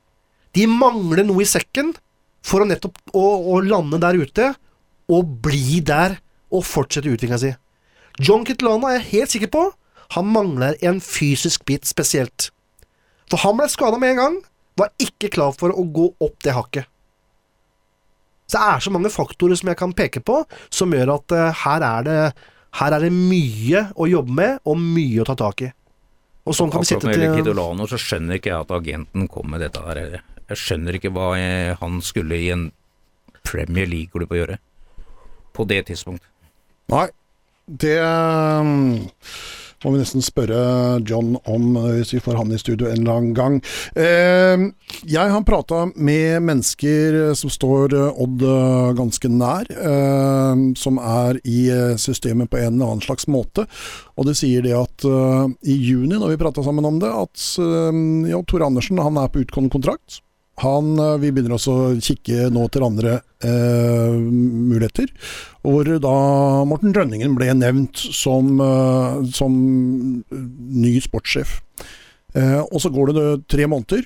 [0.57, 1.95] De mangler noe i sekken
[2.45, 3.25] for å nettopp å,
[3.55, 4.53] å lande der ute
[5.11, 6.19] og bli der
[6.51, 7.53] og fortsette utviklinga si.
[8.21, 9.69] John Kitlana er jeg helt sikker på
[10.17, 12.51] han mangler en fysisk bit spesielt.
[13.31, 14.39] For han ble skada med en gang,
[14.79, 16.89] var ikke klar for å gå opp det hakket.
[18.51, 20.41] Så det er så mange faktorer som jeg kan peke på,
[20.75, 22.17] som gjør at eh, her, er det,
[22.81, 25.71] her er det mye å jobbe med, og mye å ta tak i.
[26.49, 29.63] Og sånn kan vi sitte til Kidolano så skjønner ikke jeg at agenten kom med
[29.63, 30.19] dette her.
[30.51, 32.71] Jeg skjønner ikke hva jeg, han skulle i en
[33.47, 34.59] Premier League-klubb å gjøre.
[35.55, 36.25] På det tidspunkt.
[36.91, 37.07] Nei,
[37.71, 38.99] det um,
[39.85, 43.17] må vi nesten spørre John om uh, hvis vi får han i studio en eller
[43.21, 43.59] annen gang.
[43.97, 44.67] Eh,
[45.09, 48.45] jeg har prata med mennesker som står uh, Odd
[48.99, 51.61] ganske nær, eh, som er i
[52.01, 53.67] systemet på en eller annen slags måte.
[54.21, 55.05] Og de sier det at
[55.65, 59.31] i juni, når vi prata sammen om det, at uh, ja, Tor Andersen han er
[59.33, 60.21] på utgående kontrakt.
[60.61, 65.09] Han, uh, vi begynner også å kikke nå til andre eh, muligheter,
[65.65, 66.17] hvor da
[66.69, 69.55] Morten Drønningen ble nevnt som, eh, som
[70.31, 71.61] ny sportssjef.
[72.35, 74.05] Eh, og så går det tre måneder,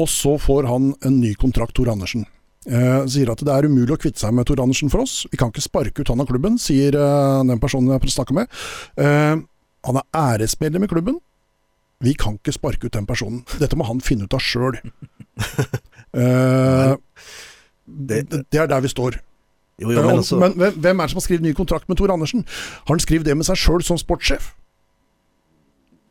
[0.00, 2.24] og så får han en ny kontrakt, Tor Andersen.
[2.62, 5.24] Eh, sier at det er umulig å kvitte seg med Tor Andersen for oss.
[5.32, 8.62] Vi kan ikke sparke ut han av klubben, sier eh, den personen jeg snakka med.
[8.96, 9.42] Eh,
[9.82, 11.18] han er æresmedlem i klubben.
[12.02, 13.44] Vi kan ikke sparke ut den personen.
[13.60, 14.78] Dette må han finne ut av sjøl.
[16.12, 16.92] Eh,
[17.88, 18.18] det,
[18.52, 19.14] det er der vi står.
[19.80, 22.12] Jo, jo, men altså men hvem, er det som har skrevet ny kontrakt med Tor
[22.12, 22.44] Andersen?
[22.84, 24.50] Har han skrevet det med seg sjøl som sportssjef?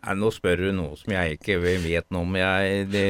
[0.01, 2.33] Nei, nå spør du noe som jeg ikke vet noe om.
[2.41, 3.05] Jeg, det,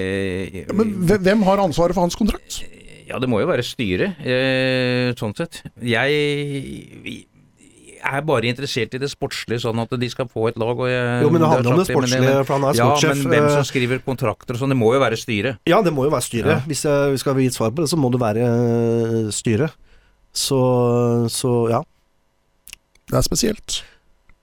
[0.66, 2.60] Ja, Men hvem- hvem har ansvaret for hans kontrakt?
[3.08, 5.62] Ja, det må jo være styret, eh, sånn sett.
[5.80, 7.26] Jeg
[8.02, 10.74] er bare interessert i det sportslige, sånn at de skal få et lag.
[10.78, 13.48] Og jeg, Jo, men det handler om det sportslige, for han er Ja, men hvem
[13.48, 15.62] eh, som skriver kontrakter og sånn, det må jo være styret.
[15.70, 16.52] Ja, det må jo være styret.
[16.56, 16.60] Ja.
[16.70, 19.78] Hvis jeg skal gi et svar på det, så må det være eh, styret.
[20.32, 20.60] Så,
[21.32, 21.82] så ja.
[23.12, 23.82] Det er spesielt.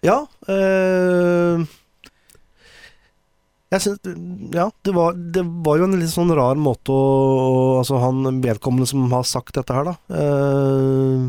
[0.04, 0.20] Ja.
[0.48, 1.64] Øh,
[3.68, 3.98] jeg synes,
[4.56, 7.09] ja, det var, det var jo en litt sånn rar måte å
[7.82, 9.96] Altså, han vedkommende som har sagt dette her, da.
[10.16, 11.26] eh,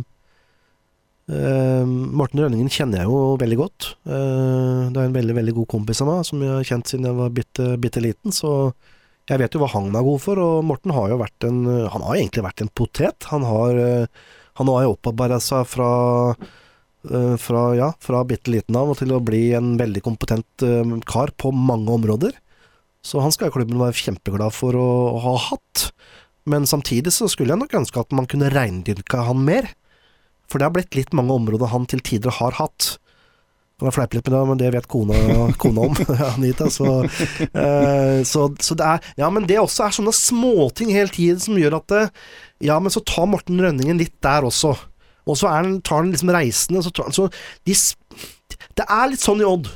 [1.30, 3.92] eh, Morten Rønningen kjenner jeg jo veldig godt.
[4.08, 7.10] Uh, det er en veldig, veldig god kompis av meg, som jeg har kjent siden
[7.10, 8.36] jeg var bitte, bitte liten.
[8.36, 8.52] Så
[9.30, 11.62] jeg vet jo hva han er god for, og Morten har jo vært en
[11.94, 13.30] Han har egentlig vært en potet.
[13.30, 15.92] Han har, uh, han har jo opparbeida seg fra
[16.36, 20.96] eh, fra, ja, fra bitte liten av og til å bli en veldig kompetent eh,
[21.08, 22.34] kar på mange områder.
[23.06, 25.86] Så han skal klubben være kjempeglad for å, å ha hatt.
[26.50, 29.70] Men samtidig så skulle jeg nok ønske at man kunne reindyrka han mer.
[30.50, 32.96] For det har blitt litt mange områder han til tider har hatt.
[33.80, 35.16] Kan jeg fleipe litt med det, men det vet kona,
[35.62, 36.00] kona om,
[36.34, 36.68] Anita.
[36.74, 36.88] Så,
[37.54, 41.56] eh, så, så det er Ja, men det også er sånne småting hele tiden som
[41.60, 42.02] gjør at det,
[42.68, 44.74] Ja, men så tar Morten Rønningen litt der også.
[45.30, 47.30] Og så han, tar han liksom reisende, så tar så
[47.70, 47.76] de,
[48.76, 49.70] Det er litt sånn i Odd.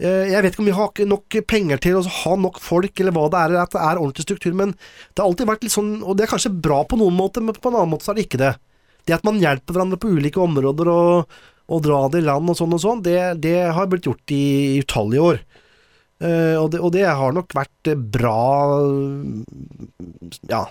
[0.00, 3.12] Eh, Jeg vet ikke om vi har nok penger til å ha nok folk, eller
[3.16, 5.98] hva det er, at det er ordentlig struktur, men det har alltid vært litt sånn,
[6.00, 8.20] og det er kanskje bra på noen måter, men på en annen måte så er
[8.22, 8.54] det ikke det.
[9.08, 11.38] Det at man hjelper hverandre på ulike områder og,
[11.72, 14.42] og dra det i land og sånn og sånn, det, det har blitt gjort i
[14.82, 15.40] utallige år.
[16.18, 18.38] Uh, og, det, og det har nok vært eh, bra
[20.50, 20.64] ja,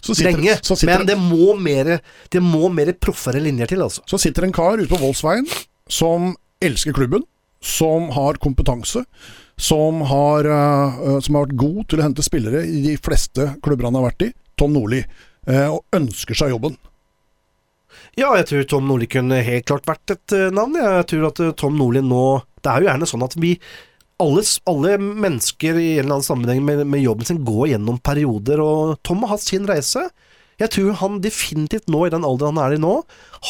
[0.00, 0.54] Så sitter, lenge.
[0.88, 1.90] Men det må mer
[2.32, 4.00] Det må mer proffere linjer til, altså.
[4.08, 5.44] så sitter en kar ute på Voldsveien
[5.92, 6.30] som
[6.64, 7.26] elsker klubben,
[7.60, 9.02] som har kompetanse,
[9.60, 13.90] som har, uh, som har vært god til å hente spillere i de fleste klubber
[13.90, 15.04] han har vært i, Tom Nordli,
[15.44, 16.78] Uh, og ønsker seg jobben.
[18.14, 20.76] Ja, jeg tror Tom Nordli kunne helt klart vært et eh, navn.
[20.78, 22.24] Jeg tror at eh, Tom Nordli nå
[22.62, 23.56] Det er jo gjerne sånn at vi
[24.22, 28.62] alle, alle mennesker i en eller annen sammenheng med, med jobben sin går gjennom perioder,
[28.62, 30.04] og Tom har hatt sin reise.
[30.62, 32.92] Jeg tror han definitivt nå, i den alderen han er i nå,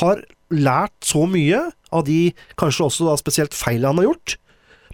[0.01, 1.61] har lært så mye
[1.95, 4.37] av de kanskje også da spesielt feilene han har gjort,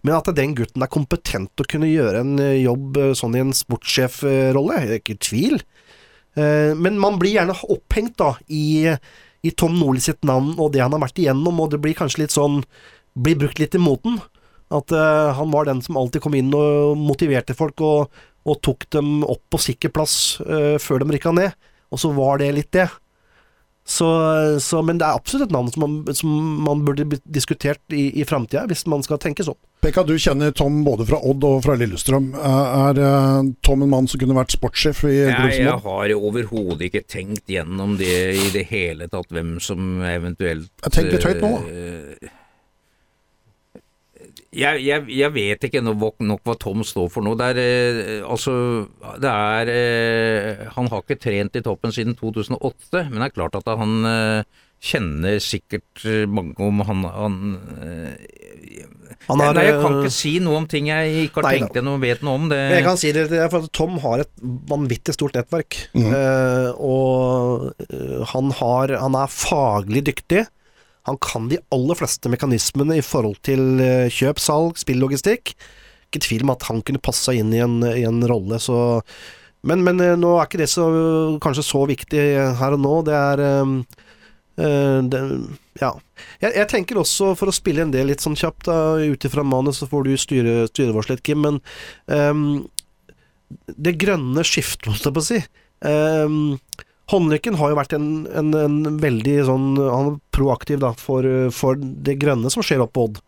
[0.03, 3.45] men at den gutten er kompetent til å kunne gjøre en eh, jobb sånn i
[3.47, 5.61] en sportssjefrolle, er ikke i tvil.
[6.41, 8.87] Men man blir gjerne opphengt da i,
[9.47, 12.25] i Tom Nordli sitt navn og det han har vært igjennom, og det blir kanskje
[12.25, 12.63] litt sånn
[13.21, 14.21] Blir brukt litt i moten.
[14.71, 18.87] At uh, han var den som alltid kom inn og motiverte folk og, og tok
[18.95, 20.15] dem opp på sikker plass
[20.47, 21.57] uh, før de rykka ned.
[21.91, 22.87] Og så var det litt det.
[23.91, 24.07] Så,
[24.63, 28.27] så, men det er absolutt et navn som man, som man burde diskutert i, i
[28.29, 29.59] framtida, hvis man skal tenke sånn.
[29.83, 32.29] Pekka, du kjenner Tom både fra Odd og fra Lillestrøm.
[32.37, 36.15] Er, er eh, Tom en mann som kunne vært sportssjef i en klubb Jeg, har
[36.15, 41.43] overhodet ikke tenkt gjennom det i det hele tatt, hvem som eventuelt tenker litt høyt
[41.43, 42.31] nå, eh,
[44.51, 47.37] Jeg, jeg, jeg vet ikke nok, nok hva Tom står for nå.
[47.39, 48.55] Det er eh, altså
[49.23, 53.55] Det er eh, Han har ikke trent i toppen siden 2008, men det er klart
[53.61, 57.39] at han eh, kjenner sikkert eh, mange om han, han
[57.79, 58.85] eh,
[59.29, 61.57] Han har, Nei, jeg kan eh, ikke si noe om ting jeg ikke har Nei
[61.61, 62.51] tenkt gjennom og vet noe om.
[62.51, 64.33] Det, jeg kan si det, for Tom har et
[64.71, 65.79] vanvittig stort nettverk.
[65.95, 66.09] Mm.
[66.11, 67.71] eh, og
[68.35, 70.49] han, har, han er faglig dyktig.
[71.09, 75.55] Han kan de aller fleste mekanismene i forhold til eh, kjøp, salg, spillogistikk.
[76.09, 79.01] ikke tvil om at han kunne passa inn i en, i en rolle, så
[79.63, 80.87] men, men eh, nå er ikke det så,
[81.43, 82.23] kanskje så viktig
[82.61, 82.95] her og nå.
[83.09, 85.21] Det er uh, det,
[85.81, 85.95] Ja.
[86.41, 89.81] Jeg, jeg, tenker også, for å spille en del litt sånn kjapt, ut ifra manus,
[89.81, 91.61] så får du styre, styre oss litt, Kim, men
[92.09, 92.63] um,
[93.77, 95.41] det grønne skiftet, holdt jeg på å si.
[95.81, 96.59] Um,
[97.11, 98.09] Håndlykken har jo vært en,
[98.39, 102.95] en, en, veldig sånn Han er proaktiv da, for, for, det grønne som skjer oppe
[102.99, 103.19] på Odd.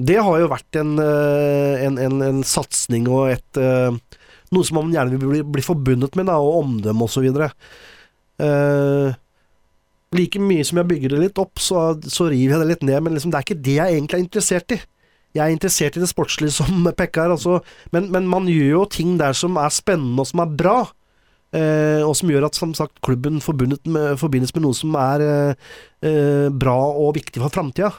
[0.00, 3.58] Det har jo vært en, en, en satsing og et
[4.54, 7.26] noe som man gjerne vil bli, bli forbundet med, da, og omdømme osv.
[8.40, 9.10] Uh,
[10.16, 13.02] like mye som jeg bygger det litt opp, så, så river jeg det litt ned,
[13.04, 14.80] men liksom, det er ikke det jeg egentlig er interessert i.
[15.38, 17.60] Jeg er interessert i det sportslige som pekker, altså,
[17.94, 20.78] men, men, man gjør jo ting der som er spennende og som er bra.
[21.50, 25.70] Eh, og som gjør at som sagt, klubben med, forbindes med noe som er eh,
[26.06, 27.90] eh bra og viktig for framtida.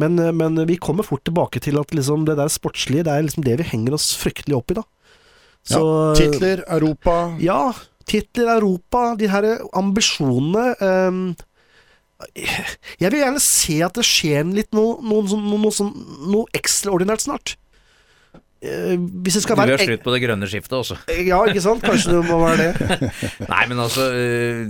[0.00, 3.44] Men, men, vi kommer fort tilbake til at liksom, det der sportslige, det er liksom
[3.46, 4.82] det vi henger oss fryktelig opp i, da.
[5.64, 7.72] Så, ja, titler, Europa Ja,
[8.04, 11.22] titler, Europa, de her ambisjonene um,
[12.36, 15.94] Jeg vil gjerne se at det skjer litt noe, noe, noe, noe, sånn,
[16.28, 17.54] noe ekstraordinært snart.
[18.64, 20.94] Uh, hvis det skal være Du vil ha slutt på det grønne skiftet også?
[21.26, 21.82] Ja, ikke sant?
[21.84, 22.72] Kanskje det må være det.
[23.52, 24.64] Nei, men altså uh,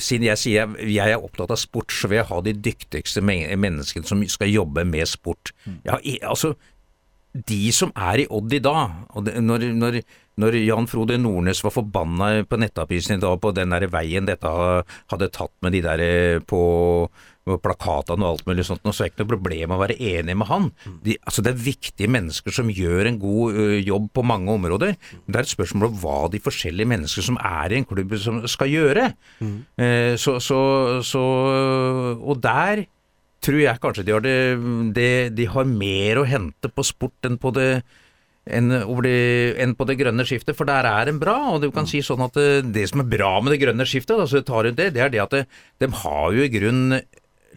[0.00, 4.06] Siden jeg sier jeg er opptatt av sport, så vil jeg ha de dyktigste menneskene
[4.08, 5.52] som skal jobbe med sport.
[5.84, 6.54] Ja, altså
[7.32, 9.98] de som er i Odd i dag, og når, når,
[10.40, 14.52] når, Jan Frode Nordnes var forbanna på Nettavisen i dag på den der veien dette
[14.52, 16.60] hadde tatt med de der eh, på
[17.42, 20.48] plakatene og alt mulig sånt, så er det ikke noe problem å være enig med
[20.50, 20.68] han.
[21.02, 24.94] De, altså Det er viktige mennesker som gjør en god ø, jobb på mange områder.
[25.26, 28.42] Det er et spørsmål om hva de forskjellige mennesker som er i en klubb som
[28.50, 29.08] skal gjøre.
[29.42, 29.56] Mm.
[29.74, 30.60] Eh, så, så,
[31.06, 31.24] så,
[32.22, 32.86] og der
[33.42, 34.38] tror jeg kanskje de har, det,
[34.94, 37.72] det, de har mer å hente på sport enn på det
[38.50, 41.36] enn, en på det grønne skiftet, for der er en bra.
[41.54, 44.22] Og du kan si sånn at det, det som er bra med det grønne skiftet,
[44.46, 45.36] tar det, det er det at
[45.82, 46.98] de har jo i grunn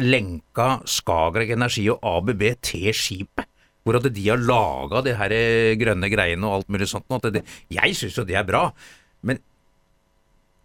[0.01, 3.47] lenka Skagerrak Energi og ABB til skipet.
[3.85, 5.33] Hvor at de har laga de her
[5.77, 7.05] grønne greiene og alt mulig sånt.
[7.29, 8.71] Det, jeg syns jo det er bra,
[9.21, 9.37] men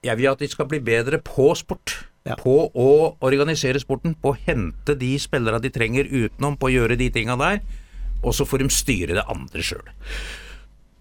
[0.00, 1.98] jeg vil at de skal bli bedre på sport.
[2.24, 2.36] Ja.
[2.36, 2.90] På å
[3.24, 7.36] organisere sporten, på å hente de spillerne de trenger utenom, på å gjøre de tinga
[7.40, 7.62] der.
[8.20, 9.86] Og så får de styre det andre sjøl.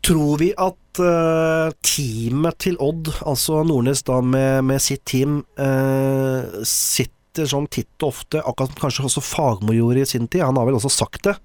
[0.07, 6.63] Tror vi at uh, teamet til Odd, altså Nordnes da med, med sitt team, uh,
[6.63, 10.57] sitter sånn titt og ofte, akkurat som kanskje også Fagmo gjorde i sin tid, han
[10.57, 11.36] har vel også sagt det,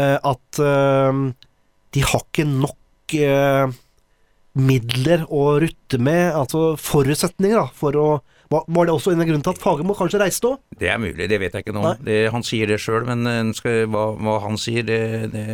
[0.00, 0.62] uh, at
[1.94, 2.80] de har ikke nok
[4.58, 8.08] midler å rutte med, altså forutsetninger da, for å
[8.66, 10.60] var det også en av grunnene til at Fagermo kanskje reiste òg?
[10.80, 11.82] Det er mulig, det vet jeg ikke nå.
[12.04, 14.98] Det, han sier det sjøl, men eh, skal, hva, hva, han sier, det,
[15.32, 15.44] det,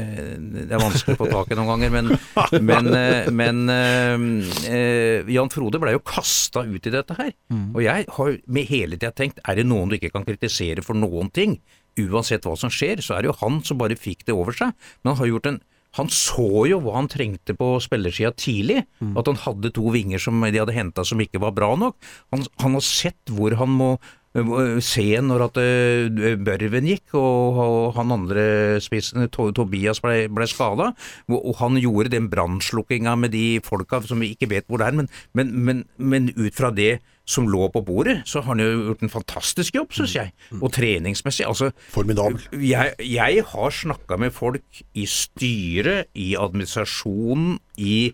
[0.56, 1.94] det, er vanskelig å få tak i noen ganger.
[1.96, 2.12] Men,
[2.70, 7.32] men, eh, men uh, Jan Frode ble jo kasta ut i dette her.
[7.52, 7.68] Mm.
[7.74, 10.98] Og jeg har med hele tida tenkt, er det noen du ikke kan kritisere for
[10.98, 11.60] noen ting?
[12.00, 14.76] Uansett hva som skjer, så er det jo han som bare fikk det over seg.
[15.02, 15.62] Men han har gjort en
[15.98, 18.84] han så jo hva han trengte på spillersida tidlig.
[19.02, 19.16] Mm.
[19.18, 21.96] At han hadde to vinger som de hadde henta som ikke var bra nok.
[22.34, 23.90] Han, han har sett hvor han må
[24.30, 28.44] se når at uh, Børven gikk og, han andre
[28.82, 30.92] spissen, Tobias, ble, ble skada.
[31.30, 34.98] Og, han gjorde den brannslukkinga med de folka som vi ikke vet hvor det er.
[35.00, 37.00] Men, men, men, men ut fra det
[37.30, 40.32] som lå på bordet, så har han jo gjort en fantastisk jobb, syns jeg.
[40.50, 40.62] Mm.
[40.62, 41.46] Og treningsmessig.
[41.46, 42.40] Altså, Formidabel.
[42.54, 48.12] Jeg, jeg har snakka med folk i styret, i administrasjonen, i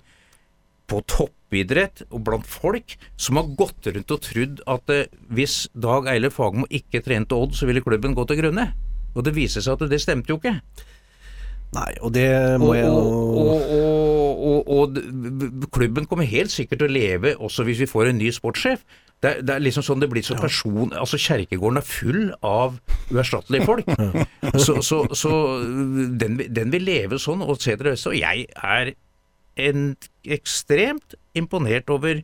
[0.91, 6.11] på toppidrett og blant folk som har gått rundt og trodd at eh, hvis Dag
[6.12, 8.70] Eile Fagermo ikke trente Odd, så ville klubben gå til grunne.
[9.16, 10.59] Og det viser seg at det stemte jo ikke.
[11.74, 12.28] Nei, og det
[12.62, 17.66] må jeg jo og, og, og, og, klubben kommer helt sikkert til å leve også
[17.66, 18.84] hvis vi får en ny sportssjef.
[19.24, 22.76] Det er, det er liksom sånn det blir så person Altså Kjerkegården er full av
[23.09, 23.89] uerstattelige folk.
[24.66, 25.30] Så, så, så
[26.20, 28.12] den, den, vil leve sånn og det beste.
[28.12, 28.93] Og jeg er
[29.57, 29.92] en,
[30.26, 32.22] ekstremt imponert over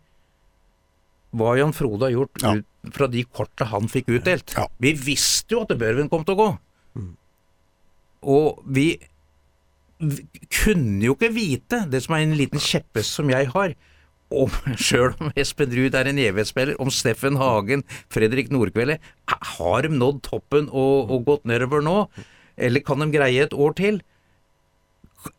[1.32, 2.56] hva Jan Frode har gjort ja.
[2.58, 4.52] ut fra de korta han fikk utdelt.
[4.56, 4.66] Ja.
[4.82, 6.48] Vi visste jo at Børven kom til å gå.
[6.98, 7.14] Mm.
[8.34, 8.88] Og vi
[10.52, 13.74] kunne jo ikke vite, det som er en liten kjepphest som jeg har,
[14.32, 14.52] om
[14.86, 18.96] sjøl om Espen Ruud er en evighetsspiller, om Steffen Hagen, Fredrik Nordkvelde
[19.28, 21.98] Har de nådd toppen og, og, gått nedover nå?
[22.56, 24.00] Eller kan de greie et år til?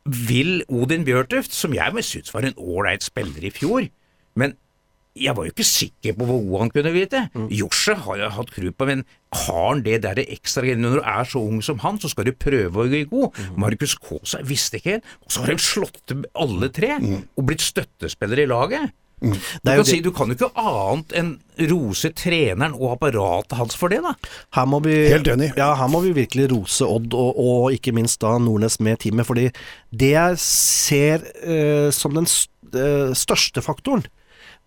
[0.06, 3.88] Vil Odin Bjørtuft, som jeg syntes var en ålreit spiller i fjor,
[4.40, 4.56] men
[5.14, 7.28] jeg var jo ikke sikker på hvor god han kunne bli til.
[7.38, 7.50] Mm.
[7.54, 9.04] Josje har jeg hatt tru på, men
[9.44, 12.26] har han det der ekstra greiene når du er så ung som han, så skal
[12.26, 13.38] du prøve å bli god.
[13.38, 13.60] Mm.
[13.62, 16.98] Markus Kaasa visste ikke helt, og så har de slått til alle tre,
[17.38, 18.98] og blitt støttespillere i laget.
[19.24, 19.72] Du Mm.
[19.72, 21.30] Er kan si du kan jo ikke annet enn
[21.70, 24.12] rose treneren og apparatet hans for det, da.
[24.58, 25.54] Her må vi, Helt enig.
[25.60, 29.28] Ja, her må vi virkelig rose Odd, og, og ikke minst da Nordnes med teamet.
[29.30, 29.48] Fordi
[29.96, 34.04] det jeg ser eh, som den st eh, største faktoren,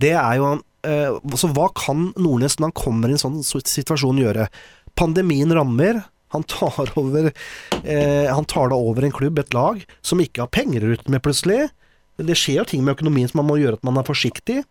[0.01, 0.51] det er jo
[0.87, 4.49] eh, altså, Hva kan Nordnes når han kommer i en sånn situasjon gjøre?
[4.97, 6.07] Pandemien rammer.
[6.35, 7.29] Han tar, over,
[7.83, 11.23] eh, han tar da over en klubb, et lag, som ikke har penger ut med
[11.25, 11.67] plutselig.
[12.17, 14.63] Det skjer jo ting med økonomien som man må gjøre at man er forsiktig.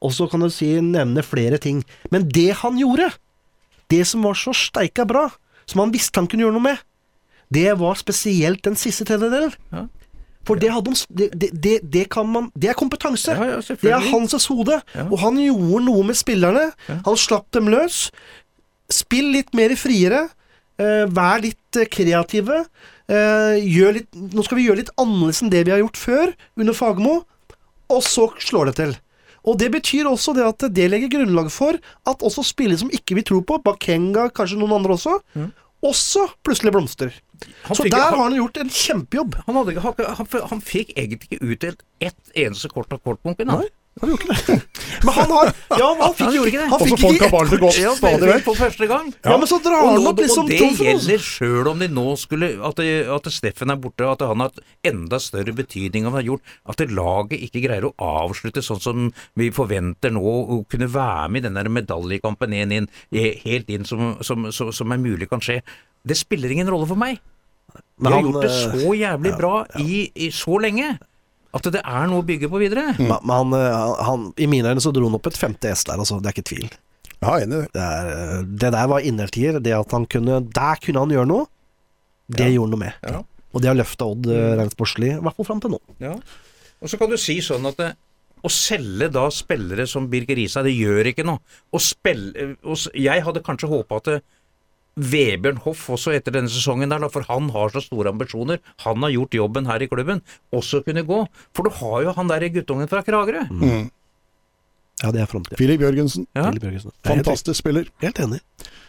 [0.00, 1.82] Og så kan du si, nevne flere ting.
[2.14, 3.10] Men det han gjorde,
[3.92, 5.28] det som var så steika bra,
[5.68, 6.80] som han visste han kunne gjøre noe med,
[7.52, 9.52] det var spesielt den siste tredjedelen.
[9.72, 9.84] Ja.
[10.44, 13.32] For det, hadde, det, det, det kan man Det er kompetanse.
[13.32, 14.80] Ja, ja, det er hans hode.
[14.92, 15.06] Ja.
[15.08, 16.66] Og han gjorde noe med spillerne.
[16.88, 18.10] Han slapp dem løs.
[18.92, 20.26] Spill litt mer friere.
[20.76, 22.64] Eh, vær litt eh, kreative.
[23.12, 26.76] Eh, litt, nå skal vi gjøre litt annerledes enn det vi har gjort før, under
[26.76, 27.16] Fagermo.
[27.92, 28.94] Og så slår det til.
[29.44, 31.76] Og det betyr også det at det legger grunnlag for
[32.08, 35.18] at også spillere som ikke vi tror på, Bakenga, kanskje noen andre også,
[35.84, 37.12] også plutselig blomstrer.
[37.66, 39.34] Han Så fikk- der har han gjort en kjempejobb.
[39.44, 43.50] Han, hadde, han, han, fikk egentlig ikke utdelt ett eneste kort av kortbunken.
[43.52, 43.68] Nei,
[44.00, 44.54] han gjorde ikke det.
[45.04, 46.68] Men han har Ja, men han fikk, Han gjorde ikke det.
[46.72, 48.44] Han fikk ikke har bare godt Ja, stadig vekk.
[48.46, 49.10] for første gang.
[49.24, 52.48] Ja, men så drar han opp liksom og det gjelder sjøl om de nå skulle
[52.66, 52.80] At,
[53.16, 56.54] at Steffen er borte, at han har hatt enda større betydning enn han har gjort.
[56.66, 59.06] At laget ikke greier å avslutte sånn som
[59.38, 63.70] vi forventer nå, å kunne være med i den der medaljekampen en inn, eh, helt
[63.70, 65.60] inn som, som, som, som er mulig kan skje.
[66.04, 67.22] Det spiller ingen rolle for meg.
[67.74, 70.96] De Men har han, gjort det eh, så jævlig bra I, i så lenge
[71.54, 72.88] at det er noe å bygge på videre.
[72.98, 75.86] Men men han, eh, han, I mine øyne så dro han opp et femte S
[75.86, 76.18] der, altså.
[76.22, 76.72] Det er ikke tvil.
[77.20, 77.68] Ja, enig det.
[77.78, 79.60] Er, eh, det der var innertier.
[79.62, 81.46] Det at han kunne Der kunne han gjøre noe,
[82.28, 82.98] det gjorde han noe med.
[83.06, 83.22] Ja.
[83.54, 85.80] Og det har løfta Odd eh, rent sportslig, i hvert fall fram til nå.
[86.02, 86.16] Ja.
[86.82, 87.92] Og så kan du si sånn at det,
[88.44, 91.40] å selge da spillere som Birger Risa, det gjør ikke noe.
[91.72, 94.18] Å spille, og jeg hadde kanskje håpa at det,
[94.94, 99.10] Vebjørn Hoff også etter denne sesongen der, for han har så store ambisjoner, han har
[99.10, 100.22] gjort jobben her i klubben,
[100.54, 101.20] også kunne gå.
[101.56, 103.42] For du har jo han der guttungen fra Kragerø.
[103.50, 103.88] Mm.
[105.02, 105.58] Ja, det er framtida.
[105.58, 106.50] Filip Jørgensen, Ja.
[106.54, 106.92] Jørgensen.
[107.04, 107.88] Fantastisk spiller.
[108.00, 108.40] helt enig.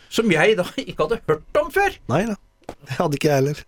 [0.10, 1.98] Som jeg da ikke hadde hørt om før.
[2.08, 2.36] Nei da.
[2.70, 3.64] Det hadde ikke jeg heller.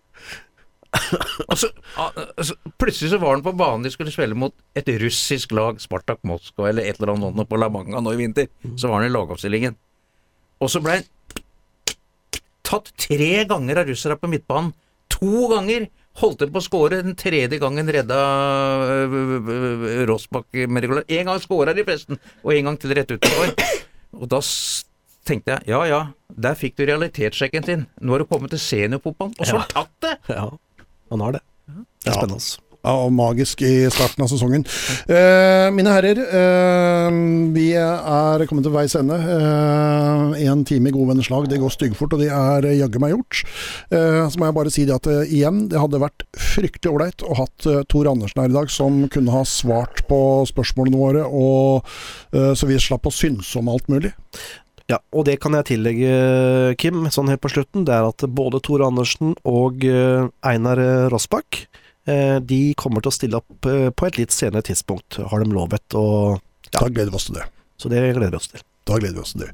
[1.52, 1.68] Og så,
[1.98, 6.22] altså, plutselig så var han på banen de skulle spille mot et russisk lag, Spartak
[6.26, 8.48] Moskva eller et eller annet sånt på La Manga nå i vinter.
[8.78, 9.76] Så var han i lagoppstillingen.
[10.62, 11.10] Og så ble han
[12.68, 14.74] tatt tre ganger av russere på midtbanen.
[15.18, 15.88] To ganger
[16.20, 18.18] holdt han på å skåre, den tredje gangen redda
[19.08, 21.06] øh, Rossbakk med regular.
[21.08, 23.54] En gang skåra de forresten, og en gang til rett utenfor.
[24.18, 24.42] Og da
[25.28, 26.00] tenkte jeg ja ja,
[26.32, 27.86] der fikk du realitetssjekken din.
[28.02, 30.14] Nå har du kommet til seniorfotballen, og så har du tatt det!
[30.36, 30.48] Ja,
[31.14, 31.44] han har det.
[31.68, 32.20] Det er Ja.
[32.22, 32.67] spennende.
[32.88, 34.64] Og magisk i starten av sesongen.
[35.10, 37.18] Eh, mine herrer, eh,
[37.56, 39.18] vi er kommet til veis ende.
[40.38, 43.44] Én time i gode venners lag, det går styggfort, og det er jaggu meg gjort.
[43.92, 47.26] Eh, så må jeg bare si det at eh, igjen, det hadde vært fryktelig ålreit
[47.26, 51.26] å hatt eh, Tor Andersen her i dag, som kunne ha svart på spørsmålene våre,
[51.28, 51.88] og,
[52.34, 54.14] eh, så vi slapp å synse om alt mulig.
[54.88, 56.12] Ja, og det kan jeg tillegge,
[56.80, 57.84] Kim, sånn helt på slutten.
[57.88, 61.84] Det er at både Tore Andersen og eh, Einar eh, Rossbakk eh,
[62.40, 65.86] de kommer til å stille opp eh, på et litt senere tidspunkt, har de lovet.
[66.00, 66.82] Og, Ja.
[66.82, 67.46] Da gleder vi oss til det.
[67.80, 68.62] så det gleder vi oss til.
[68.88, 69.52] Da gleder vi oss til det.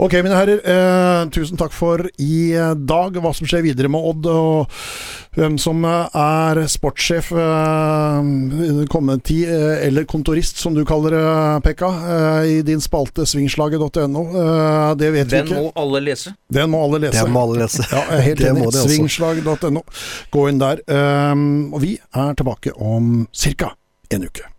[0.00, 0.60] Ok, mine herrer.
[0.64, 3.18] Eh, tusen takk for i eh, dag.
[3.20, 4.72] Hva som skjer videre med Odd, og
[5.36, 8.30] hvem som eh, er sportssjef eh,
[8.92, 11.24] kommende tid, eh, eller kontorist, som du kaller det,
[11.68, 14.24] Pekka, eh, i din spalte svingslaget.no.
[14.30, 15.60] Eh, det vet Den vi ikke.
[15.60, 16.34] må alle lese.
[16.48, 17.24] Den må alle lese.
[17.24, 17.84] Den må alle lese.
[17.92, 18.70] Ja, jeg er helt Det enig.
[18.80, 19.84] Svingslag.no.
[20.32, 20.80] Gå inn der.
[20.88, 23.74] Eh, og vi er tilbake om ca.
[24.10, 24.49] en uke.